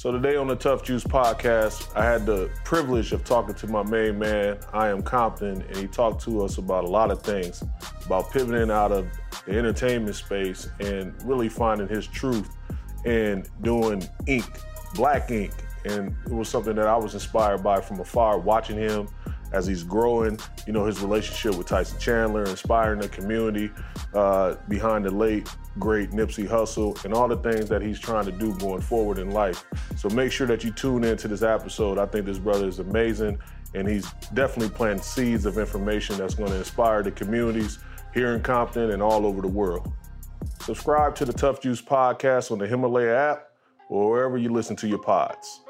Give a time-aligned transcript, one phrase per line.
[0.00, 3.82] So today on the Tuff Juice podcast, I had the privilege of talking to my
[3.82, 7.62] main man, IAM Compton, and he talked to us about a lot of things,
[8.06, 9.06] about pivoting out of
[9.44, 12.48] the entertainment space and really finding his truth
[13.04, 14.46] and doing ink,
[14.94, 15.52] black ink.
[15.84, 19.06] And it was something that I was inspired by from afar, watching him
[19.52, 23.70] as he's growing, you know, his relationship with Tyson Chandler, inspiring the community
[24.14, 25.46] uh, behind the late,
[25.78, 29.30] great Nipsey Hussle, and all the things that he's trying to do going forward in
[29.30, 29.64] life.
[29.96, 31.98] So make sure that you tune into this episode.
[31.98, 33.38] I think this brother is amazing,
[33.74, 37.78] and he's definitely planting seeds of information that's going to inspire the communities
[38.12, 39.92] here in Compton and all over the world.
[40.60, 43.50] Subscribe to the Tuff Juice podcast on the Himalaya app
[43.88, 45.62] or wherever you listen to your pods.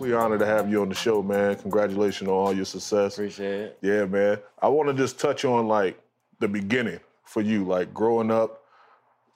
[0.00, 1.56] We honored to have you on the show, man.
[1.56, 3.14] Congratulations on all your success.
[3.14, 3.78] Appreciate it.
[3.80, 4.38] Yeah, man.
[4.60, 5.98] I want to just touch on like
[6.40, 8.64] the beginning for you, like growing up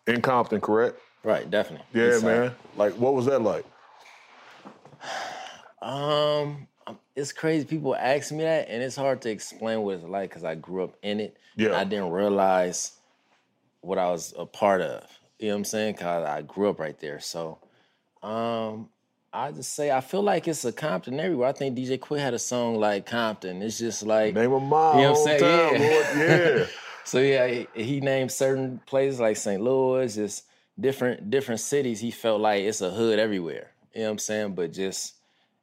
[0.06, 0.98] in Compton, correct?
[1.22, 1.86] Right, definitely.
[1.92, 2.54] Yeah, man.
[2.76, 3.64] Like, what was that like?
[5.80, 7.64] Um, um, it's crazy.
[7.64, 10.82] People ask me that, and it's hard to explain what it's like because I grew
[10.82, 11.36] up in it.
[11.54, 11.68] Yeah.
[11.68, 12.94] And I didn't realize
[13.80, 15.06] what I was a part of.
[15.38, 15.94] You know what I'm saying?
[15.94, 17.20] Cause I grew up right there.
[17.20, 17.58] So,
[18.24, 18.88] um,
[19.32, 21.48] I just say I feel like it's a Compton everywhere.
[21.48, 23.62] I think DJ Quik had a song like Compton.
[23.62, 25.42] It's just like Name of my You know what I'm saying?
[25.42, 25.88] Yeah.
[25.88, 26.28] Lord.
[26.28, 26.66] Yeah.
[27.04, 29.62] So yeah, he, he named certain places like St.
[29.62, 30.44] Louis, just
[30.78, 32.00] different different cities.
[32.00, 33.70] He felt like it's a hood everywhere.
[33.94, 34.54] You know what I'm saying?
[34.54, 35.14] But just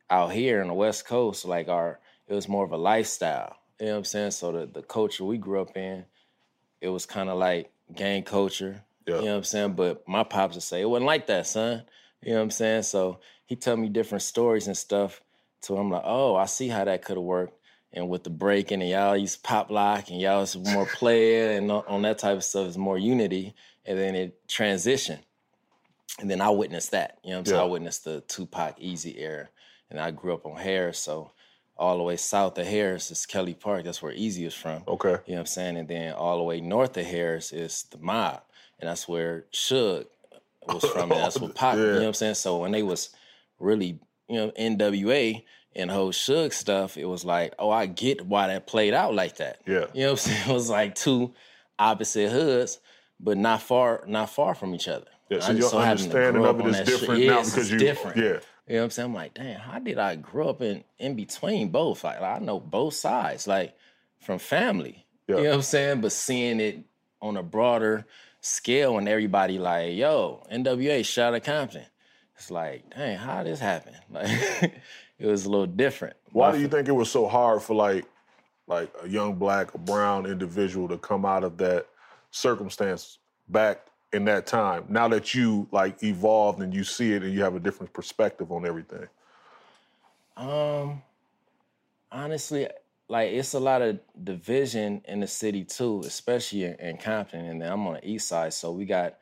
[0.10, 3.58] out here on the West Coast, like our it was more of a lifestyle.
[3.80, 4.32] You know what I'm saying?
[4.32, 6.06] So the, the culture we grew up in,
[6.82, 8.82] it was kind of like gang culture.
[9.06, 9.18] Yeah.
[9.18, 9.74] You know what I'm saying?
[9.74, 11.84] But my pops would say it wasn't like that, son.
[12.24, 12.84] You know what I'm saying?
[12.84, 15.22] So he tell me different stories and stuff.
[15.62, 17.60] So I'm like, oh, I see how that could have worked.
[17.94, 21.72] And with the breaking and y'all use pop lock and y'all was more player and
[21.72, 23.56] on that type of stuff is more unity.
[23.86, 25.22] And then it transitioned.
[26.20, 27.20] And then I witnessed that.
[27.24, 27.62] You know what I'm saying?
[27.62, 29.50] I witnessed the Tupac Eazy era.
[29.90, 31.32] And I grew up on Harris, so
[31.78, 33.84] all the way south of Harris is Kelly Park.
[33.84, 34.84] That's where Eazy is from.
[34.88, 35.10] Okay.
[35.10, 35.78] You know what I'm saying?
[35.78, 38.42] And then all the way north of Harris is the mob.
[38.80, 40.06] And that's where Suge
[40.68, 41.12] was from.
[41.12, 42.36] And that's what Pac, you know what I'm saying?
[42.36, 43.10] So when they was
[43.60, 45.44] really, you know, NWA
[45.76, 49.38] and whole Suge stuff, it was like, oh, I get why that played out like
[49.38, 49.62] that.
[49.68, 49.86] Yeah.
[49.94, 50.42] You know what I'm saying?
[50.50, 51.34] It was like two
[51.78, 52.80] opposite hoods,
[53.20, 55.08] but not far, not far from each other.
[55.30, 56.86] Yeah, so I your so understanding of it is shit.
[56.86, 58.18] different Yeah, now it's because you, different.
[58.18, 58.40] yeah, You know
[58.78, 59.10] what I'm saying?
[59.10, 62.04] I'm like, damn, how did I grow up in in between both?
[62.04, 63.76] Like, I know both sides, like
[64.20, 65.06] from family.
[65.28, 65.38] Yeah.
[65.38, 66.02] You know what I'm saying?
[66.02, 66.84] But seeing it
[67.22, 68.06] on a broader
[68.42, 71.86] scale and everybody like, yo, NWA, shout out Compton.
[72.38, 73.94] It's like, dang, how did this happen?
[74.10, 74.82] Like
[75.18, 76.16] it was a little different.
[76.32, 78.06] Why do you think it was so hard for like
[78.68, 81.88] like a young black, a brown individual to come out of that
[82.32, 84.86] circumstance back in that time?
[84.90, 88.52] Now that you like evolved and you see it and you have a different perspective
[88.52, 89.08] on everything.
[90.36, 91.02] Um,
[92.12, 92.68] honestly,
[93.08, 97.46] like it's a lot of division in the city too, especially in, in Compton.
[97.46, 99.16] And then I'm on the east side, so we got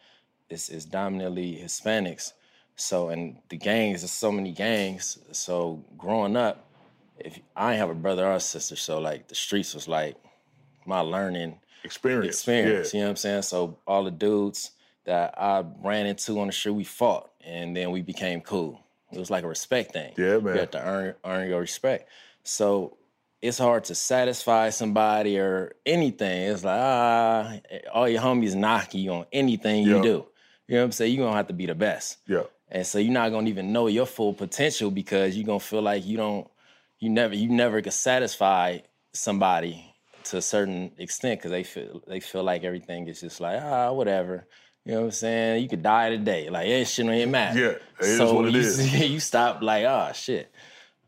[0.50, 2.34] it's, it's dominantly Hispanics.
[2.76, 5.20] So and the gangs, there's so many gangs.
[5.32, 6.70] So growing up,
[7.20, 10.16] if I ain't have a brother or a sister, so like the streets was like
[10.86, 12.36] my learning Experience.
[12.38, 12.94] experience.
[12.94, 12.98] Yeah.
[12.98, 13.42] You know what I'm saying?
[13.44, 14.72] So all the dudes
[15.06, 18.80] that I ran into on the street, we fought, and then we became cool.
[19.12, 20.14] It was like a respect thing.
[20.18, 20.56] Yeah, man.
[20.56, 22.10] You have to earn earn your respect.
[22.44, 22.98] So
[23.42, 26.44] it's hard to satisfy somebody or anything.
[26.44, 27.60] It's like ah,
[27.94, 30.26] all your homies knock you on anything you do.
[30.68, 31.14] You know what I'm saying?
[31.14, 32.18] You're gonna have to be the best.
[32.28, 32.44] Yeah.
[32.74, 36.06] And so you're not gonna even know your full potential because you're gonna feel like
[36.06, 36.50] you don't,
[37.00, 38.80] you never, you never can satisfy
[39.14, 39.94] somebody
[40.26, 43.92] to a certain extent because they feel they feel like everything is just like ah
[43.92, 44.48] whatever.
[44.86, 45.62] You know what I'm saying?
[45.62, 46.50] You could die today.
[46.50, 47.60] Like it shit don't even matter.
[47.60, 47.68] Yeah,
[48.00, 48.94] it is so what it you, is.
[49.10, 50.52] you stop like ah shit.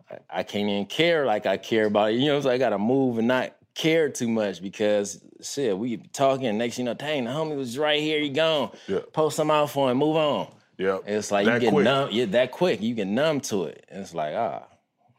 [0.09, 2.20] I, I can't even care like I care about it.
[2.20, 6.58] You know, so I gotta move and not care too much because shit, we talking.
[6.58, 8.20] Next, you know, dang, the homie was right here.
[8.20, 8.72] He gone.
[8.88, 9.00] Yeah.
[9.14, 9.97] Post some out for him.
[9.97, 10.47] Move on.
[10.77, 10.99] Yeah.
[11.05, 11.83] It's like That you get quick.
[11.85, 12.09] numb.
[12.11, 12.81] Yeah, that quick.
[12.81, 13.85] You get numb to it.
[13.89, 14.63] And it's like, ah,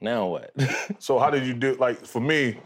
[0.00, 0.52] now what?
[0.98, 1.74] So how did you do?
[1.74, 2.58] Like for me,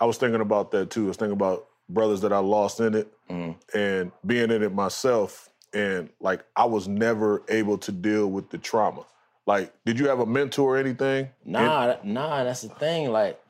[0.00, 1.04] I was thinking about that too.
[1.04, 3.76] I was thinking about brothers that I lost in it Mm-hmm.
[3.76, 5.48] and being in it myself.
[5.74, 9.02] And like I was never able to deal with the trauma.
[9.46, 11.28] Like, did you have a mentor or anything?
[11.44, 13.10] nah, that- nah, that's the thing.
[13.10, 13.40] Like,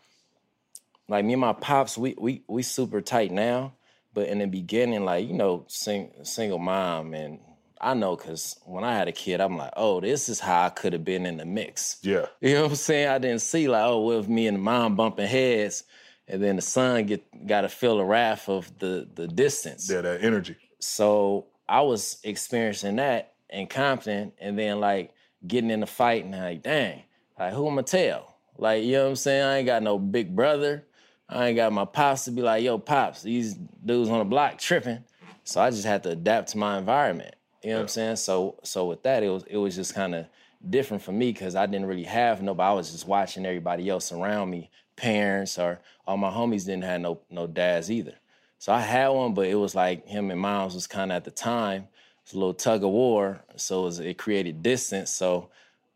[1.08, 3.72] like me and my pops, we we we super tight now.
[4.14, 7.38] But in the beginning, like, you know, sing, single mom and
[7.80, 10.70] I know because when I had a kid, I'm like, oh, this is how I
[10.70, 11.98] could have been in the mix.
[12.02, 12.26] Yeah.
[12.40, 13.08] You know what I'm saying?
[13.08, 15.84] I didn't see like, oh, well, if me and the mom bumping heads,
[16.28, 19.88] and then the son get got to feel the wrath of the the distance.
[19.90, 20.56] Yeah, that energy.
[20.80, 25.12] so I was experiencing that in Compton, and then like
[25.46, 27.02] getting in the fight, and like, dang,
[27.38, 28.34] like who am I tell?
[28.58, 29.44] Like, you know what I'm saying?
[29.44, 30.86] I ain't got no big brother.
[31.28, 34.58] I ain't got my pops to be like, yo, pops, these dudes on the block
[34.58, 35.04] tripping.
[35.44, 37.35] So I just had to adapt to my environment.
[37.66, 38.16] You know what I'm saying?
[38.16, 40.26] So so with that, it was it was just kind of
[40.70, 42.70] different for me because I didn't really have nobody.
[42.70, 47.00] I was just watching everybody else around me, parents or all my homies didn't have
[47.00, 48.14] no no dads either.
[48.60, 51.24] So I had one, but it was like him and Miles was kind of at
[51.24, 51.88] the time.
[52.22, 55.10] It's a little tug of war, so it, was, it created distance.
[55.10, 55.50] So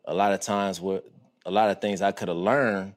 [0.05, 1.09] a lot of times, what
[1.47, 2.95] a lot of things I could have learned,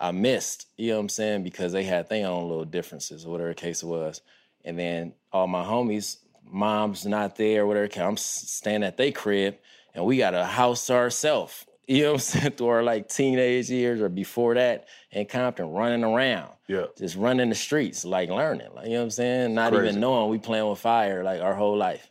[0.00, 0.66] I missed.
[0.76, 1.44] You know what I'm saying?
[1.44, 4.20] Because they had their own little differences, or whatever the case it was.
[4.64, 6.16] And then all my homies,
[6.50, 7.88] mom's not there, or whatever.
[8.02, 9.56] I'm staying at their crib,
[9.94, 11.64] and we got a house to ourselves.
[11.88, 12.50] You know what I'm saying?
[12.54, 16.50] Through our like teenage years or before that in Compton, running around.
[16.66, 16.86] Yeah.
[16.98, 18.70] Just running the streets, like learning.
[18.74, 19.54] Like, you know what I'm saying?
[19.54, 19.90] Not Crazy.
[19.90, 22.10] even knowing we playing with fire like our whole life.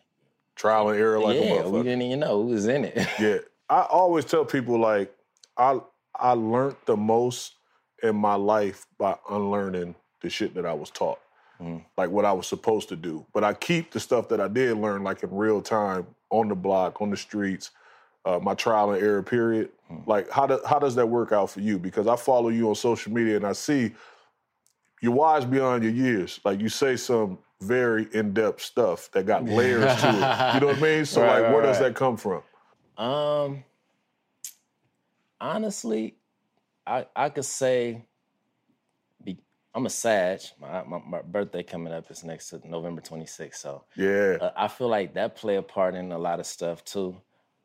[0.56, 1.72] Trial and error like a yeah, motherfucker.
[1.72, 3.06] we didn't even know we was in it.
[3.20, 3.40] Yeah.
[3.70, 5.14] I always tell people like
[5.58, 5.82] I
[6.18, 7.56] I learned the most
[8.02, 11.20] in my life by unlearning the shit that I was taught.
[11.62, 11.84] Mm.
[11.98, 13.26] Like what I was supposed to do.
[13.34, 16.56] But I keep the stuff that I did learn like in real time on the
[16.56, 17.72] block, on the streets,
[18.26, 19.70] uh, my trial and error period.
[19.92, 20.06] Mm.
[20.08, 21.80] Like how do, how does that work out for you?
[21.80, 23.94] Because I follow you on social media and I see
[25.02, 26.40] you're wise beyond your years.
[26.44, 30.54] Like you say some very in-depth stuff that got layers to it.
[30.56, 31.06] You know what I mean?
[31.06, 31.88] So Right, like right, where does right.
[31.88, 32.42] that come from?
[32.98, 33.64] Um,
[35.40, 36.16] honestly,
[36.86, 38.06] I I could say,
[39.76, 40.40] I'm a Sag.
[40.60, 44.38] My, my my birthday coming up is next to November 26th, so Yeah.
[44.40, 47.22] uh, I feel like that play a part in a lot of stuff too,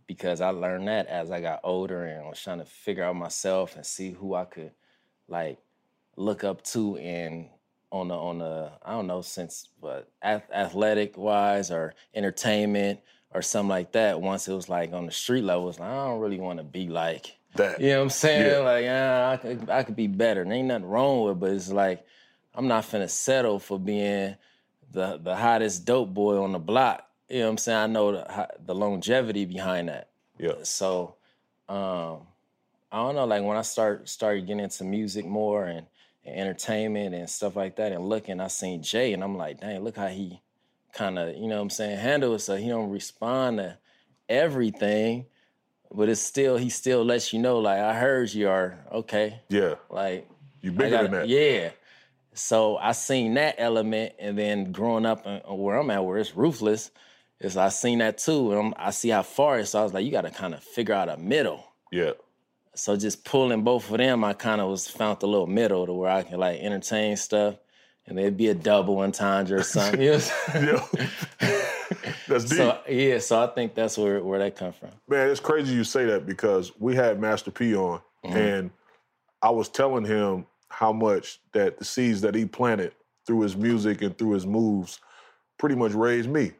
[0.08, 3.76] because I learned that as I got older and was trying to figure out myself
[3.76, 4.72] and see who I could
[5.28, 5.58] like
[6.16, 7.48] look up to and
[7.92, 13.00] on the on the I don't know since but athletic wise or entertainment
[13.32, 14.20] or something like that.
[14.20, 16.88] Once it was like on the street level, like I don't really want to be
[16.88, 17.80] like that.
[17.80, 18.46] you know what I'm saying?
[18.46, 18.58] Yeah.
[18.58, 20.42] Like, ah, I could, I could be better.
[20.42, 22.04] And ain't nothing wrong with it, but it's like,
[22.54, 24.36] I'm not finna settle for being
[24.92, 27.06] the the hottest dope boy on the block.
[27.28, 27.78] You know what I'm saying?
[27.78, 30.08] I know the, the longevity behind that.
[30.38, 30.54] Yeah.
[30.64, 31.14] So,
[31.68, 32.26] um,
[32.90, 33.24] I don't know.
[33.24, 35.86] Like when I start started getting into music more and,
[36.24, 39.84] and entertainment and stuff like that, and looking, I seen Jay, and I'm like, dang,
[39.84, 40.40] look how he
[40.92, 42.40] kind of, you know what I'm saying, handle it.
[42.40, 43.78] So he don't respond to
[44.28, 45.26] everything,
[45.92, 49.74] but it's still he still lets you know, like I heard you are okay, Yeah.
[49.90, 50.28] like
[50.62, 51.28] You bigger gotta- than that.
[51.28, 51.70] Yeah.
[52.32, 56.36] So I seen that element, and then growing up in, where I'm at, where it's
[56.36, 56.90] ruthless,
[57.40, 59.70] is I seen that too, and I'm, I see how far it's.
[59.70, 61.64] So I was like, you got to kind of figure out a middle.
[61.90, 62.12] Yeah.
[62.74, 65.92] So just pulling both of them, I kind of was found the little middle to
[65.92, 67.56] where I can like entertain stuff,
[68.10, 70.00] and there'd be a double entendre or something.
[70.02, 70.76] You know what I'm Yo.
[70.76, 71.10] saying?
[72.28, 72.58] That's deep.
[72.58, 74.90] so yeah, so I think that's where where that come from.
[75.08, 78.36] Man, it's crazy you say that because we had Master P on Mm-hmm.
[78.36, 78.70] and
[79.40, 82.92] I was telling him how much that the seeds that he planted
[83.26, 85.00] through his music and through his moves
[85.58, 86.52] pretty much raised me.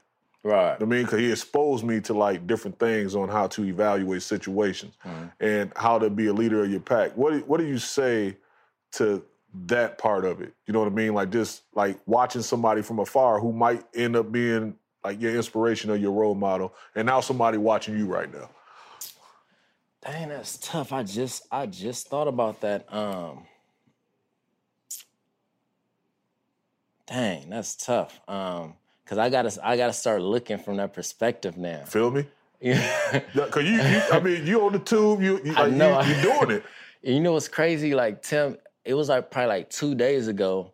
[0.43, 0.75] Right.
[0.81, 4.95] I mean, because he exposed me to like different things on how to evaluate situations
[5.39, 7.15] and how to be a leader of your pack.
[7.15, 8.39] What do- what do you say
[8.93, 9.23] to
[9.67, 10.55] that part of it?
[10.67, 11.15] You know what I mean?
[11.15, 14.75] Like just like watching somebody from afar who might end up being
[15.05, 18.51] like your inspiration or your role model, and now somebody watching you right now.
[20.05, 20.93] Dang, that's tough.
[20.93, 22.93] I just I just thought about that.
[22.93, 23.47] Um
[27.11, 28.21] Dang, that's tough.
[28.29, 28.75] Um,
[29.05, 31.85] cause I gotta I gotta start looking from that perspective now.
[31.85, 32.27] Feel me?
[32.63, 33.23] Yeah.
[33.51, 36.03] Cause you, you I mean, you on the tube, you, you, I like, know.
[36.03, 36.65] you, you doing it.
[37.03, 37.95] And you know what's crazy?
[37.95, 40.73] Like Tim, it was like probably like two days ago.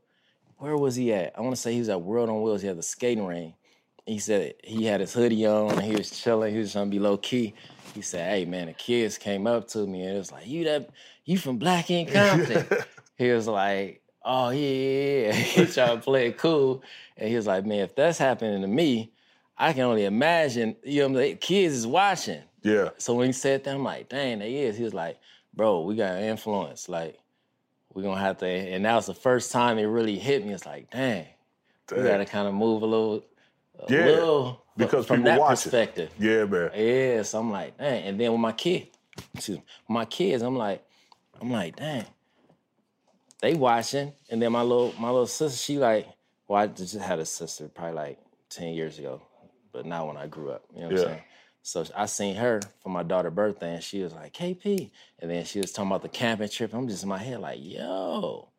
[0.58, 1.36] Where was he at?
[1.36, 2.62] I want to say he was at World on Wheels.
[2.62, 3.54] He had the skating ring.
[4.06, 6.52] He said he had his hoodie on and he was chilling.
[6.52, 7.54] He was trying to be low key.
[7.94, 10.64] He said, "Hey man, the kids came up to me and it was like, you
[10.64, 10.90] that
[11.24, 12.66] you from Black Ink Compton?"
[13.18, 16.82] he was like, "Oh yeah." he tried to play it cool,
[17.16, 19.12] and he was like, "Man, if that's happening to me,
[19.58, 20.76] I can only imagine.
[20.84, 24.40] You know, the kids is watching." Yeah, So when he said that, I'm like, dang,
[24.40, 24.76] they is.
[24.76, 25.20] He was like,
[25.54, 26.88] bro, we got influence.
[26.88, 27.16] Like,
[27.96, 28.46] we're gonna have to.
[28.46, 30.52] And that was the first time it really hit me.
[30.52, 31.26] It's like, dang,
[31.90, 33.24] we gotta kind of move a little,
[33.80, 36.10] a Yeah, little because from that perspective.
[36.18, 36.70] yeah, man.
[36.76, 38.04] Yeah, so I'm like, dang.
[38.04, 38.88] And then with my kid,
[39.34, 40.84] excuse me, my kids, I'm like,
[41.40, 42.04] I'm like, dang,
[43.40, 44.12] they watching.
[44.28, 46.06] And then my little my little sister, she like,
[46.48, 48.18] well, I just had a sister probably like
[48.50, 49.22] 10 years ago,
[49.72, 50.64] but not when I grew up.
[50.74, 51.02] You know what Yeah.
[51.02, 51.22] I'm saying?
[51.66, 54.92] So I seen her for my daughter's birthday, and she was like, KP.
[55.18, 56.72] And then she was talking about the camping trip.
[56.72, 58.50] I'm just in my head like, yo.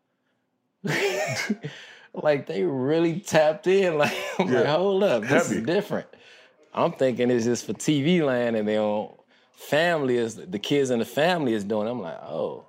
[2.13, 3.97] like they really tapped in.
[3.97, 5.61] Like, I'm like, hold up, this Heavy.
[5.61, 6.07] is different.
[6.73, 9.13] I'm thinking it's just for TV land and they on
[9.53, 11.87] family is the kids and the family is doing.
[11.87, 11.91] it.
[11.91, 12.65] I'm like, oh,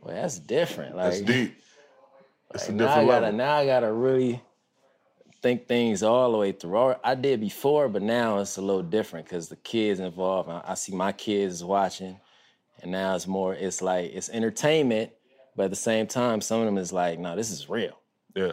[0.00, 0.94] well, that's different.
[0.96, 1.56] Like, That's deep.
[2.54, 3.38] It's a now I different gotta level.
[3.38, 4.40] now I gotta really
[5.42, 6.74] think things all the way through.
[6.76, 10.48] Or I did before, but now it's a little different because the kids involved.
[10.48, 12.18] I, I see my kids watching,
[12.80, 13.54] and now it's more.
[13.54, 15.10] It's like it's entertainment,
[15.56, 17.98] but at the same time, some of them is like, no, this is real.
[18.34, 18.52] Yeah,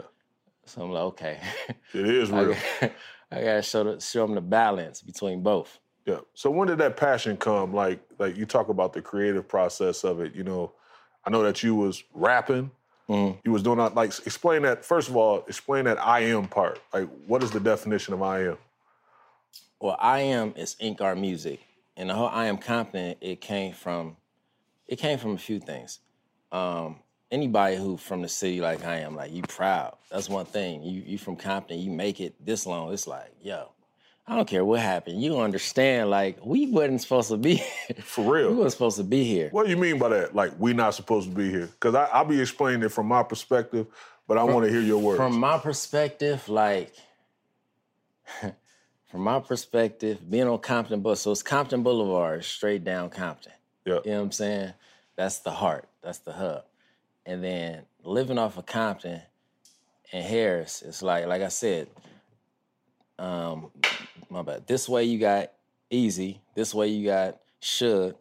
[0.65, 1.39] So I'm like, okay,
[1.93, 2.55] it is real.
[2.81, 2.91] got-
[3.31, 5.79] I gotta show the, show them the balance between both.
[6.07, 6.21] Yeah.
[6.33, 7.71] So when did that passion come?
[7.73, 10.33] Like, like you talk about the creative process of it.
[10.33, 10.73] You know,
[11.25, 12.71] I know that you was rapping.
[13.09, 13.37] Mm.
[13.43, 13.95] You was doing that.
[13.95, 14.85] Like, explain that.
[14.85, 16.79] First of all, explain that I am part.
[16.93, 18.57] Like, what is the definition of I am?
[19.81, 21.59] Well, I am is Ink Art Music,
[21.97, 24.17] and the whole I am confident it came from
[24.87, 25.99] it came from a few things.
[26.51, 26.97] Um,
[27.31, 29.95] anybody who from the city like I am, like you proud.
[30.11, 30.83] That's one thing.
[30.83, 32.91] You you from Compton, you make it this long.
[32.93, 33.69] It's like, yo,
[34.29, 35.23] I don't care what happened.
[35.23, 36.11] You understand?
[36.11, 37.63] Like we wasn't supposed to be.
[38.03, 38.49] For real.
[38.49, 39.49] we wasn't supposed to be here.
[39.49, 40.35] What do you mean by that?
[40.35, 41.65] Like, we not supposed to be here?
[41.65, 43.87] Because I'll be explaining it from my perspective,
[44.27, 45.17] but I want to hear your words.
[45.17, 46.93] From my perspective, like
[48.41, 53.53] from my perspective, being on Compton Boulevard, so it's Compton Boulevard, straight down Compton.
[53.83, 53.95] yeah.
[54.05, 54.73] You know what I'm saying?
[55.15, 55.89] That's the heart.
[56.03, 56.65] That's the hub.
[57.25, 59.21] And then living off of Compton
[60.13, 61.87] and Harris, it's like, like I said,
[63.17, 63.71] um,
[64.29, 64.67] my bad.
[64.67, 65.51] This way you got
[65.91, 66.39] Eazy.
[66.55, 68.15] This way you got Suge.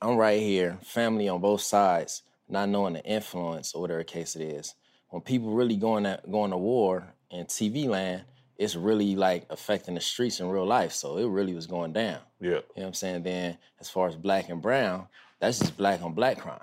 [0.00, 4.42] I'm right here, family on both sides, not knowing the influence or whatever case it
[4.42, 4.74] is.
[5.10, 8.24] When people really going at, going to war in TV land,
[8.56, 10.92] it's really like affecting the streets in real life.
[10.92, 12.18] So it really was going down.
[12.40, 12.48] Yeah.
[12.48, 13.22] You know what I'm saying?
[13.24, 15.08] Then as far as black and brown,
[15.40, 16.60] that's just black on black crime.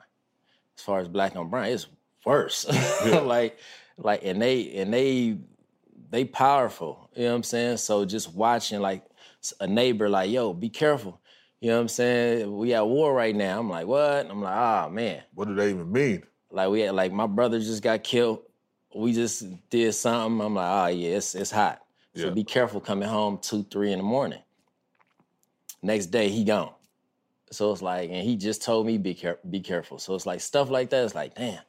[0.77, 1.88] As far as black on brown, it's
[2.25, 2.65] worse.
[3.05, 3.60] like,
[3.98, 5.38] like, and they and they
[6.09, 7.09] they powerful.
[7.15, 7.77] You know what I'm saying?
[7.77, 9.03] So just watching like
[9.59, 11.19] a neighbor, like, yo, be careful.
[11.61, 12.57] You know what I'm saying?
[12.57, 13.59] We at war right now.
[13.59, 14.29] I'm like, what?
[14.29, 15.23] I'm like, ah, man.
[15.35, 16.23] What do they even mean?
[16.51, 18.39] Like we had, like my brother just got killed.
[18.95, 20.41] We just did something.
[20.45, 21.81] I'm like, oh yeah, it's it's hot.
[22.15, 22.29] So Yeah.
[22.31, 24.41] be careful coming home two, three in the morning.
[25.83, 26.73] Next day he gone.
[27.51, 29.99] So it's like, and he just told me be care- be careful.
[29.99, 31.03] So it's like stuff like that.
[31.05, 31.61] It's like, damn,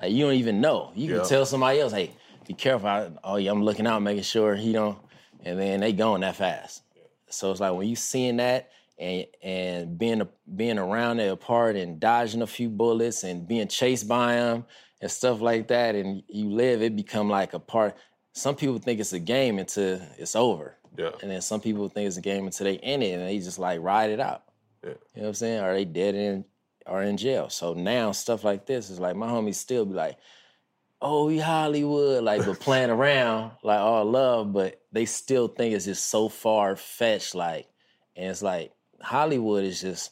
[0.00, 0.92] like you don't even know.
[0.94, 1.20] You Yeah.
[1.20, 2.12] can tell somebody else, hey,
[2.50, 2.88] be careful.
[2.88, 4.98] I, oh yeah, I'm looking out, making sure he don't.
[5.44, 6.82] And then they going that fast.
[7.28, 10.26] So it's like when you seeing that and and being
[10.56, 14.64] being around it apart and dodging a few bullets and being chased by them
[15.00, 17.94] and stuff like that, and you live, it become like a part.
[18.32, 21.10] Some people think it's a game until it's over, Yeah.
[21.22, 23.58] and then some people think it's a game until they end it and they just
[23.60, 24.42] like ride it out.
[24.82, 24.90] Yeah.
[24.90, 25.60] You know what I'm saying?
[25.60, 26.44] Are they dead in
[26.84, 27.48] or in jail?
[27.48, 30.18] So now stuff like this is like my homies still be like,
[31.02, 35.84] oh, we Hollywood, like, but playing around, like all love, but they still think it's
[35.86, 37.66] just so far fetched, like,
[38.16, 40.10] and it's like Hollywood is just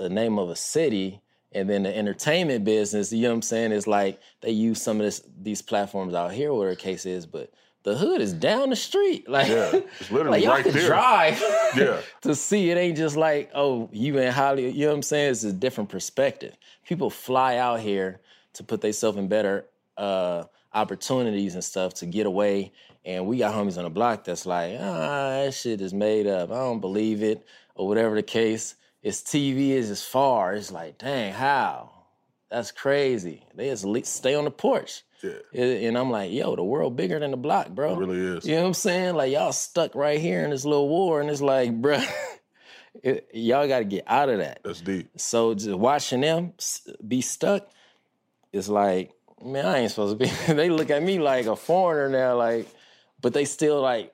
[0.00, 1.20] a name of a city,
[1.52, 4.98] and then the entertainment business, you know what I'm saying, is like they use some
[4.98, 8.70] of this these platforms out here, whatever the case is, but the hood is down
[8.70, 9.80] the street, like, Yeah.
[10.00, 10.86] It's literally like y'all right can there.
[10.86, 11.42] drive,
[11.76, 12.00] Yeah.
[12.22, 14.74] to see it ain't just like oh you in Hollywood.
[14.74, 15.30] You know what I'm saying?
[15.30, 16.56] It's a different perspective.
[16.86, 18.20] People fly out here
[18.54, 19.64] to put themselves in better
[20.00, 22.72] uh, opportunities and stuff to get away.
[23.04, 26.50] And we got homies on the block that's like, ah, that shit is made up.
[26.50, 28.74] I don't believe it, or whatever the case.
[29.02, 30.54] It's TV is as far.
[30.54, 31.90] It's like, dang, how?
[32.50, 33.46] That's crazy.
[33.54, 35.02] They just stay on the porch.
[35.22, 35.62] Yeah.
[35.62, 37.94] And I'm like, yo, the world bigger than the block, bro.
[37.94, 38.46] It really is.
[38.46, 39.14] You know what I'm saying?
[39.14, 42.02] Like y'all stuck right here in this little war, and it's like, bro,
[43.02, 44.60] it, y'all got to get out of that.
[44.64, 45.10] That's deep.
[45.16, 46.54] So just watching them
[47.06, 47.70] be stuck,
[48.52, 49.12] it's like,
[49.44, 50.30] man, I ain't supposed to be.
[50.54, 52.68] they look at me like a foreigner now, like,
[53.20, 54.12] but they still like.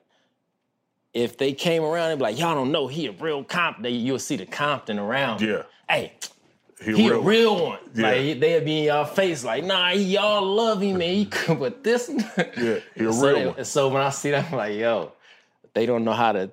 [1.13, 3.89] If they came around and be like, y'all don't know he a real Compton, they,
[3.89, 5.41] you'll see the Compton around.
[5.41, 5.63] Yeah.
[5.89, 6.13] Hey,
[6.83, 7.19] He, he real.
[7.19, 7.79] a real one.
[7.95, 8.07] Yeah.
[8.11, 11.15] Like they'll be in y'all face, like, nah, y'all love him, man.
[11.15, 13.65] He could, but this, Yeah, he a so, real one.
[13.65, 15.13] so when I see that, I'm like, yo,
[15.73, 16.51] they don't know how to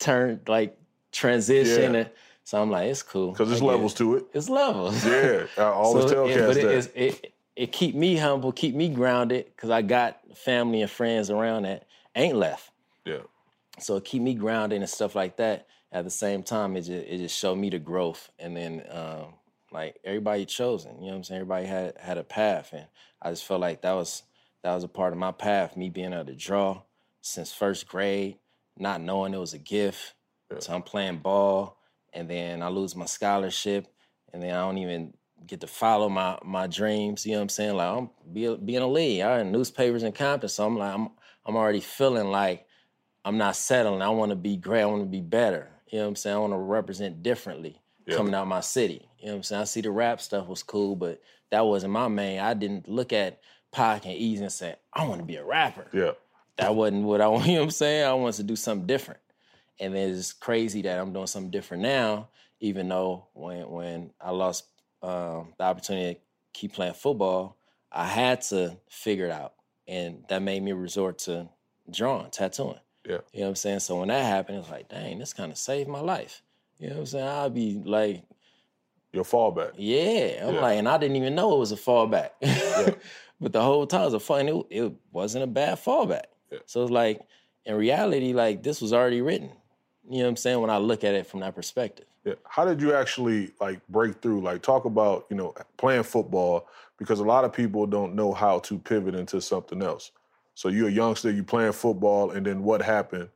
[0.00, 0.76] turn, like,
[1.12, 1.94] transition.
[1.94, 2.00] Yeah.
[2.00, 2.10] And,
[2.42, 3.30] so I'm like, it's cool.
[3.30, 3.98] Because there's levels it.
[3.98, 4.24] to it.
[4.34, 5.06] It's levels.
[5.06, 5.44] Yeah.
[5.56, 6.72] I always So, tell it- cats but it, that.
[6.74, 11.28] is- it, it keep me humble, keep me grounded, because I got family and friends
[11.28, 11.84] around that
[12.16, 12.70] ain't left.
[13.04, 13.18] yeah.
[13.78, 15.66] So it keep me grounded and stuff like that.
[15.92, 19.34] At the same time, it just it just showed me the growth, and then um,
[19.70, 20.94] like everybody chosen.
[21.00, 21.40] You know what I'm saying?
[21.42, 22.86] Everybody had had a path, and
[23.20, 24.22] I just felt like that was
[24.62, 25.76] that was a part of my path.
[25.76, 26.80] Me being able to draw
[27.20, 28.38] since first grade,
[28.78, 30.14] not knowing it was a gift.
[30.60, 31.76] So I'm playing ball,
[32.14, 33.86] and then I lose my scholarship,
[34.32, 35.12] and then I don't even
[35.46, 37.24] get to follow my my dreams.
[37.26, 37.74] You know what I'm saying?
[37.76, 39.22] Like I'm be be a lead.
[39.22, 41.08] I in newspapers and Compton, so I'm like I'm
[41.46, 42.66] I'm already feeling like
[43.24, 44.02] I'm not settling.
[44.02, 44.82] I want to be great.
[44.82, 45.68] I want to be better.
[45.88, 46.36] You know what I'm saying?
[46.36, 48.16] I want to represent differently Yeah.
[48.16, 49.08] coming out my city.
[49.18, 49.62] You know what I'm saying?
[49.62, 51.20] I see the rap stuff was cool, but
[51.50, 52.38] that wasn't my main.
[52.40, 53.40] I didn't look at
[53.72, 55.86] Pac and Eazy and say, I want to be a rapper.
[55.92, 56.12] Yeah.
[56.56, 57.24] That wasn't what I.
[57.46, 58.04] You know what I'm saying?
[58.06, 59.20] I wanted to do something different.
[59.78, 62.28] And it's crazy that I'm doing something different now,
[62.60, 64.64] even though when when I lost
[65.02, 66.20] um, the opportunity to
[66.52, 67.56] keep playing football,
[67.92, 69.54] I had to figure it out.
[69.88, 71.48] And that made me resort to
[71.90, 72.78] drawing, tattooing.
[73.04, 73.18] Yeah.
[73.32, 73.80] You know what I'm saying?
[73.80, 76.42] So when that happened, it was like, dang, this kind of saved my life.
[76.78, 77.26] You know what I'm saying?
[77.26, 78.22] I'd be like,
[79.12, 79.72] Your fallback.
[79.76, 80.46] yeah.
[80.46, 80.60] I'm Yeah.
[80.60, 82.30] like, and I didn't even know it was a fallback.
[83.40, 86.24] but the whole time it was a fun, it, it wasn't a bad fallback.
[86.52, 86.58] Yeah.
[86.66, 87.20] So it's like,
[87.64, 89.50] in reality, like this was already written.
[90.08, 90.60] You know what I'm saying?
[90.60, 92.06] When I look at it from that perspective.
[92.24, 92.34] Yeah.
[92.46, 94.42] How did you actually like break through?
[94.42, 98.58] Like talk about, you know, playing football because a lot of people don't know how
[98.60, 100.12] to pivot into something else.
[100.54, 103.30] So you're a youngster, you playing football, and then what happened?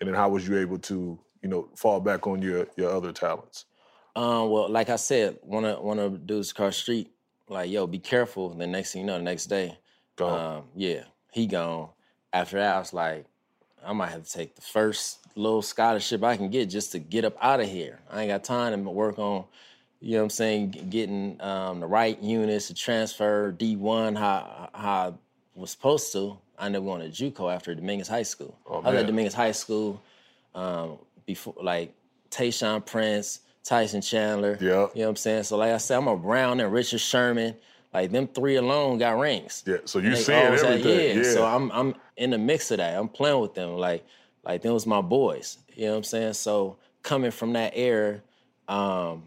[0.00, 3.12] And then how was you able to, you know, fall back on your your other
[3.12, 3.66] talents?
[4.16, 7.10] Um, well, like I said, one of one of the dudes across street,
[7.48, 8.48] like, yo, be careful.
[8.54, 9.78] The next thing you know, the next day,
[10.16, 10.56] Gone.
[10.56, 11.90] um, yeah, he gone.
[12.32, 13.26] After that, I was like,
[13.84, 17.24] I might have to take the first little scholarship I can get just to get
[17.24, 18.00] up out of here.
[18.10, 19.44] I ain't got time to work on,
[20.00, 25.08] you know what I'm saying, getting um, the right units to transfer D1 how how
[25.08, 25.12] I
[25.54, 26.38] was supposed to.
[26.58, 28.56] I ended up going to JUCO after Dominguez High School.
[28.66, 30.00] Oh, I was at Dominguez High School
[30.54, 31.92] um, before, like
[32.30, 34.58] Tayshaun Prince, Tyson Chandler.
[34.60, 34.66] Yeah.
[34.66, 35.44] You know what I'm saying?
[35.44, 37.56] So like I said, I'm around and Richard Sherman.
[37.92, 39.62] Like them three alone got rings.
[39.66, 39.78] Yeah.
[39.84, 40.82] So you seeing everything.
[40.84, 41.22] yeah.
[41.22, 41.32] Yeah.
[41.32, 42.98] So I'm I'm in the mix of that.
[42.98, 43.76] I'm playing with them.
[43.76, 44.04] Like
[44.44, 45.58] like them was my boys.
[45.74, 46.32] You know what I'm saying?
[46.34, 48.20] So coming from that era,
[48.68, 49.24] um,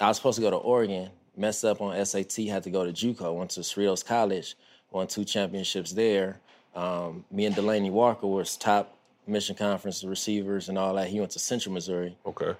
[0.00, 2.92] I was supposed to go to Oregon, messed up on SAT, had to go to
[2.92, 4.56] JUCO, went to Cerritos College,
[4.90, 6.40] won two championships there.
[6.74, 8.96] Um, me and Delanie Walker was top
[9.26, 11.08] Mission Conference receivers and all that.
[11.08, 12.16] He went to Central Missouri.
[12.26, 12.54] okay.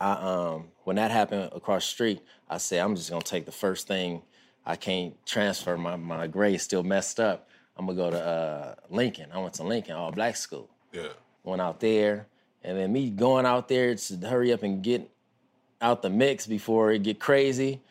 [0.00, 3.52] I um when that happened across the street, I said I'm just gonna take the
[3.52, 4.22] first thing.
[4.64, 7.48] I can't transfer my my grade still messed up.
[7.76, 9.30] I'm gonna go to uh, Lincoln.
[9.32, 10.70] I went to Lincoln, all black school.
[10.92, 11.08] Yeah.
[11.44, 12.26] Went out there,
[12.64, 15.08] and then me going out there to hurry up and get
[15.80, 17.82] out the mix before it get crazy.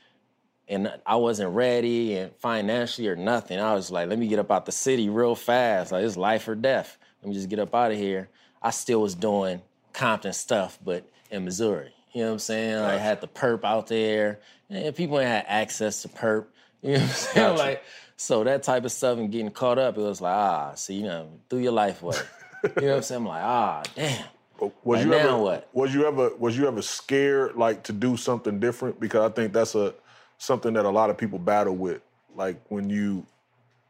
[0.68, 3.60] And I wasn't ready and financially or nothing.
[3.60, 5.92] I was like, let me get up out the city real fast.
[5.92, 6.98] Like it's life or death.
[7.22, 8.30] Let me just get up out of here.
[8.64, 9.62] I still was doing
[9.94, 11.92] Compton stuff, but in Missouri.
[12.14, 12.82] You know what I'm saying?
[12.82, 14.40] Like, I had the perp out there.
[14.70, 16.46] And people ain't had access to perp.
[16.82, 17.48] You know what I'm saying?
[17.50, 17.64] Gotcha.
[17.64, 17.84] Like,
[18.18, 21.04] so that type of stuff and getting caught up, it was like, ah, see, you
[21.04, 22.16] know, through your life way.
[22.64, 23.22] you know what I'm saying?
[23.22, 24.26] I'm like, ah, damn.
[24.60, 25.70] Was Like, you ever what?
[25.74, 29.02] was you ever was you ever scared like to do something different?
[29.02, 29.94] Because I think that's a
[30.38, 32.02] something that a lot of people battle with.
[32.36, 33.26] Like when you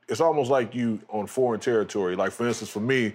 [0.10, 2.16] it's almost like you on foreign territory.
[2.16, 3.14] Like for instance, for me,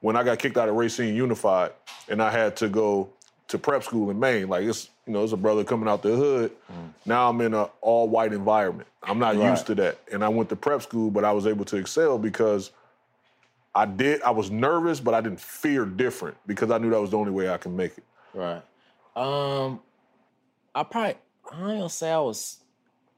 [0.00, 1.72] when I got kicked out of Racine Unified
[2.08, 3.10] and I had to go
[3.48, 6.14] to prep school in Maine, like it's you know, it's a brother coming out the
[6.16, 6.52] hood.
[7.04, 8.88] Now I'm in an all white environment.
[9.02, 9.40] I'm not Mm.
[9.42, 9.50] Right.
[9.50, 9.98] used to that.
[10.12, 12.72] And I went to prep school, but I was able to excel because
[13.74, 14.20] I did.
[14.22, 17.30] I was nervous, but I didn't fear different because I knew that was the only
[17.30, 18.04] way I can make it.
[18.34, 18.62] Right.
[19.14, 19.80] Um,
[20.74, 21.14] I probably
[21.52, 22.58] I ain't gonna say I was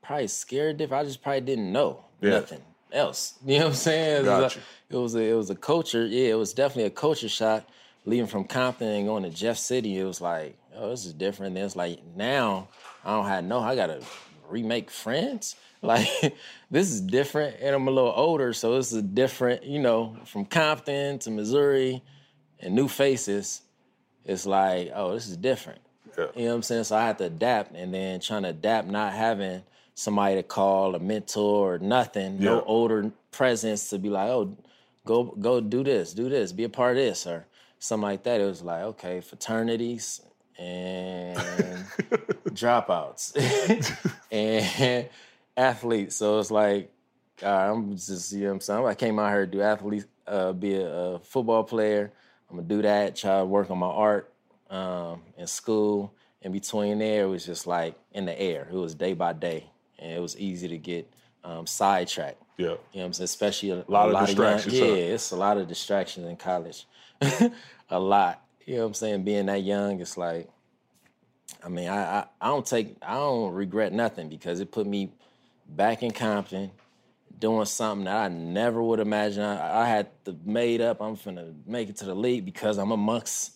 [0.02, 1.00] probably scared different.
[1.02, 2.30] I just probably didn't know Yeah.
[2.30, 2.60] nothing
[2.92, 3.34] else.
[3.46, 4.16] You know what I'm saying?
[4.16, 4.58] It was, Gotcha.
[4.90, 6.04] a, it was a it was a culture.
[6.06, 7.64] Yeah, it was definitely a culture shock.
[8.08, 11.54] Leaving from Compton and going to Jeff City, it was like, oh, this is different.
[11.54, 12.68] Then it's like now
[13.04, 13.60] I don't have no.
[13.60, 14.02] I gotta
[14.48, 15.56] remake friends.
[15.80, 16.08] Like
[16.72, 19.62] this is different, and I'm a little older, so this is different.
[19.62, 22.02] You know, from Compton to Missouri,
[22.58, 23.62] and new faces
[24.24, 25.80] it's like, oh, this is different.
[26.18, 26.26] Yeah.
[26.36, 26.84] You know what I'm saying?
[26.84, 29.62] So I had to adapt and then trying to adapt, not having
[29.94, 32.50] somebody to call, a mentor or nothing, Yeah.
[32.50, 34.56] no older presence to be like, oh,
[35.06, 37.46] go go do this, do this, be a part of this, or
[37.78, 38.40] something like that.
[38.40, 40.22] It was like, okay, fraternities
[40.58, 41.38] and
[42.50, 43.36] dropouts
[44.30, 45.08] and
[45.56, 46.16] athletes.
[46.16, 46.92] So it's like,
[47.42, 48.86] right, I'm just, you know what I'm saying?
[48.86, 52.12] I came out here to do athletes, uh, be a, a football player.
[52.50, 54.32] I'm gonna do that, try to work on my art
[54.70, 56.14] um, in school.
[56.40, 58.68] In between there, it was just like in the air.
[58.70, 59.66] It was day by day,
[59.98, 61.12] and it was easy to get
[61.44, 62.40] um, sidetracked.
[62.56, 62.66] Yeah.
[62.66, 63.24] You know what I'm saying?
[63.24, 66.26] Especially a, Lot a of lot distractions, Of young, yeah, it's a lot of distractions
[66.26, 66.86] in college.
[67.90, 68.42] a lot.
[68.66, 69.24] You know what I'm saying?
[69.24, 70.48] Being that young, it's like,
[71.64, 75.11] I mean, I, I I don't take I don't regret nothing because it put me
[75.68, 76.70] back in Compton,
[77.38, 79.42] doing something that I never would imagine.
[79.42, 82.90] I, I had the made up I'm finna make it to the league because I'm
[82.90, 83.52] amongst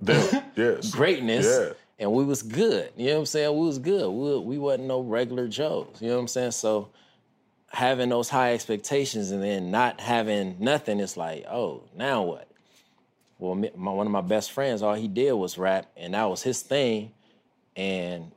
[0.00, 0.42] Them.
[0.56, 0.90] yes.
[0.92, 1.46] greatness.
[1.46, 1.72] Yeah.
[1.98, 2.90] and we was good.
[2.96, 3.58] You know what I'm saying?
[3.58, 4.08] We was good.
[4.10, 5.96] We we wasn't no regular Joes.
[6.00, 6.52] You know what I'm saying?
[6.52, 6.90] So
[7.68, 12.48] having those high expectations and then not having nothing, it's like, oh, now what?
[13.42, 16.44] Well, my, one of my best friends, all he did was rap, and that was
[16.44, 17.10] his thing,
[17.74, 18.30] and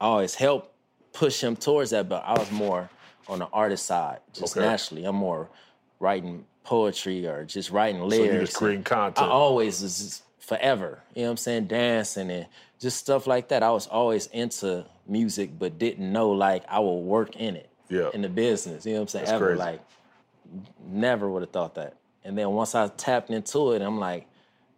[0.00, 0.74] I always helped
[1.12, 2.08] push him towards that.
[2.08, 2.90] But I was more
[3.28, 4.66] on the artist side, just Okay.
[4.66, 5.04] naturally.
[5.04, 5.48] I'm more
[6.00, 8.16] writing poetry or just writing lyrics.
[8.16, 11.00] So you just and- creating I always was forever.
[11.14, 11.66] You know what I'm saying?
[11.66, 12.46] Dancing and
[12.80, 13.62] just stuff like that.
[13.62, 17.70] I was always into music, but didn't know like I would work in it.
[17.88, 18.10] Yeah.
[18.14, 18.84] In the business.
[18.84, 19.24] You know what I'm saying?
[19.26, 19.58] That's Ever crazy.
[19.60, 19.80] like
[20.88, 21.94] never would have thought that.
[22.24, 24.26] And then once I tapped into it, I'm like,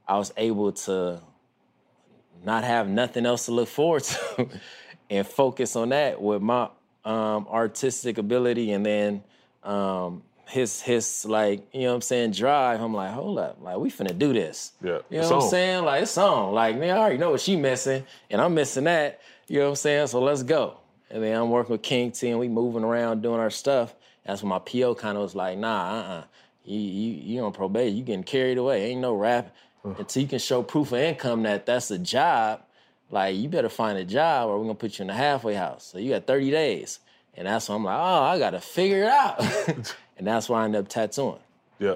[0.06, 1.20] I was able to
[2.44, 4.48] not have nothing else to look forward to
[5.10, 6.68] and focus on that with my
[7.04, 9.22] um, artistic ability and then
[9.62, 12.80] um, his his like you know what I'm saying drive.
[12.80, 14.72] I'm like, hold up, like we finna do this.
[14.82, 15.84] Yeah, you know what I'm saying?
[15.84, 16.52] Like it's on.
[16.52, 19.20] Like man, I already know what she missing, and I'm missing that.
[19.48, 20.06] You know what I'm saying?
[20.08, 20.78] So let's go.
[21.10, 23.94] And then I'm working with King Tee, and we moving around doing our stuff.
[24.24, 26.24] That's when my PO kind of was like, nah, uh, uh
[26.64, 28.90] you you you on probation, you getting carried away.
[28.90, 32.62] Ain't no rap until you can show proof of income that that's a job.
[33.10, 35.84] Like you better find a job, or we're gonna put you in a halfway house.
[35.84, 37.00] So you got 30 days,
[37.34, 39.42] and that's when I'm like, oh, I gotta figure it out.
[40.16, 41.40] and that's why I ended up tattooing.
[41.78, 41.94] yeah.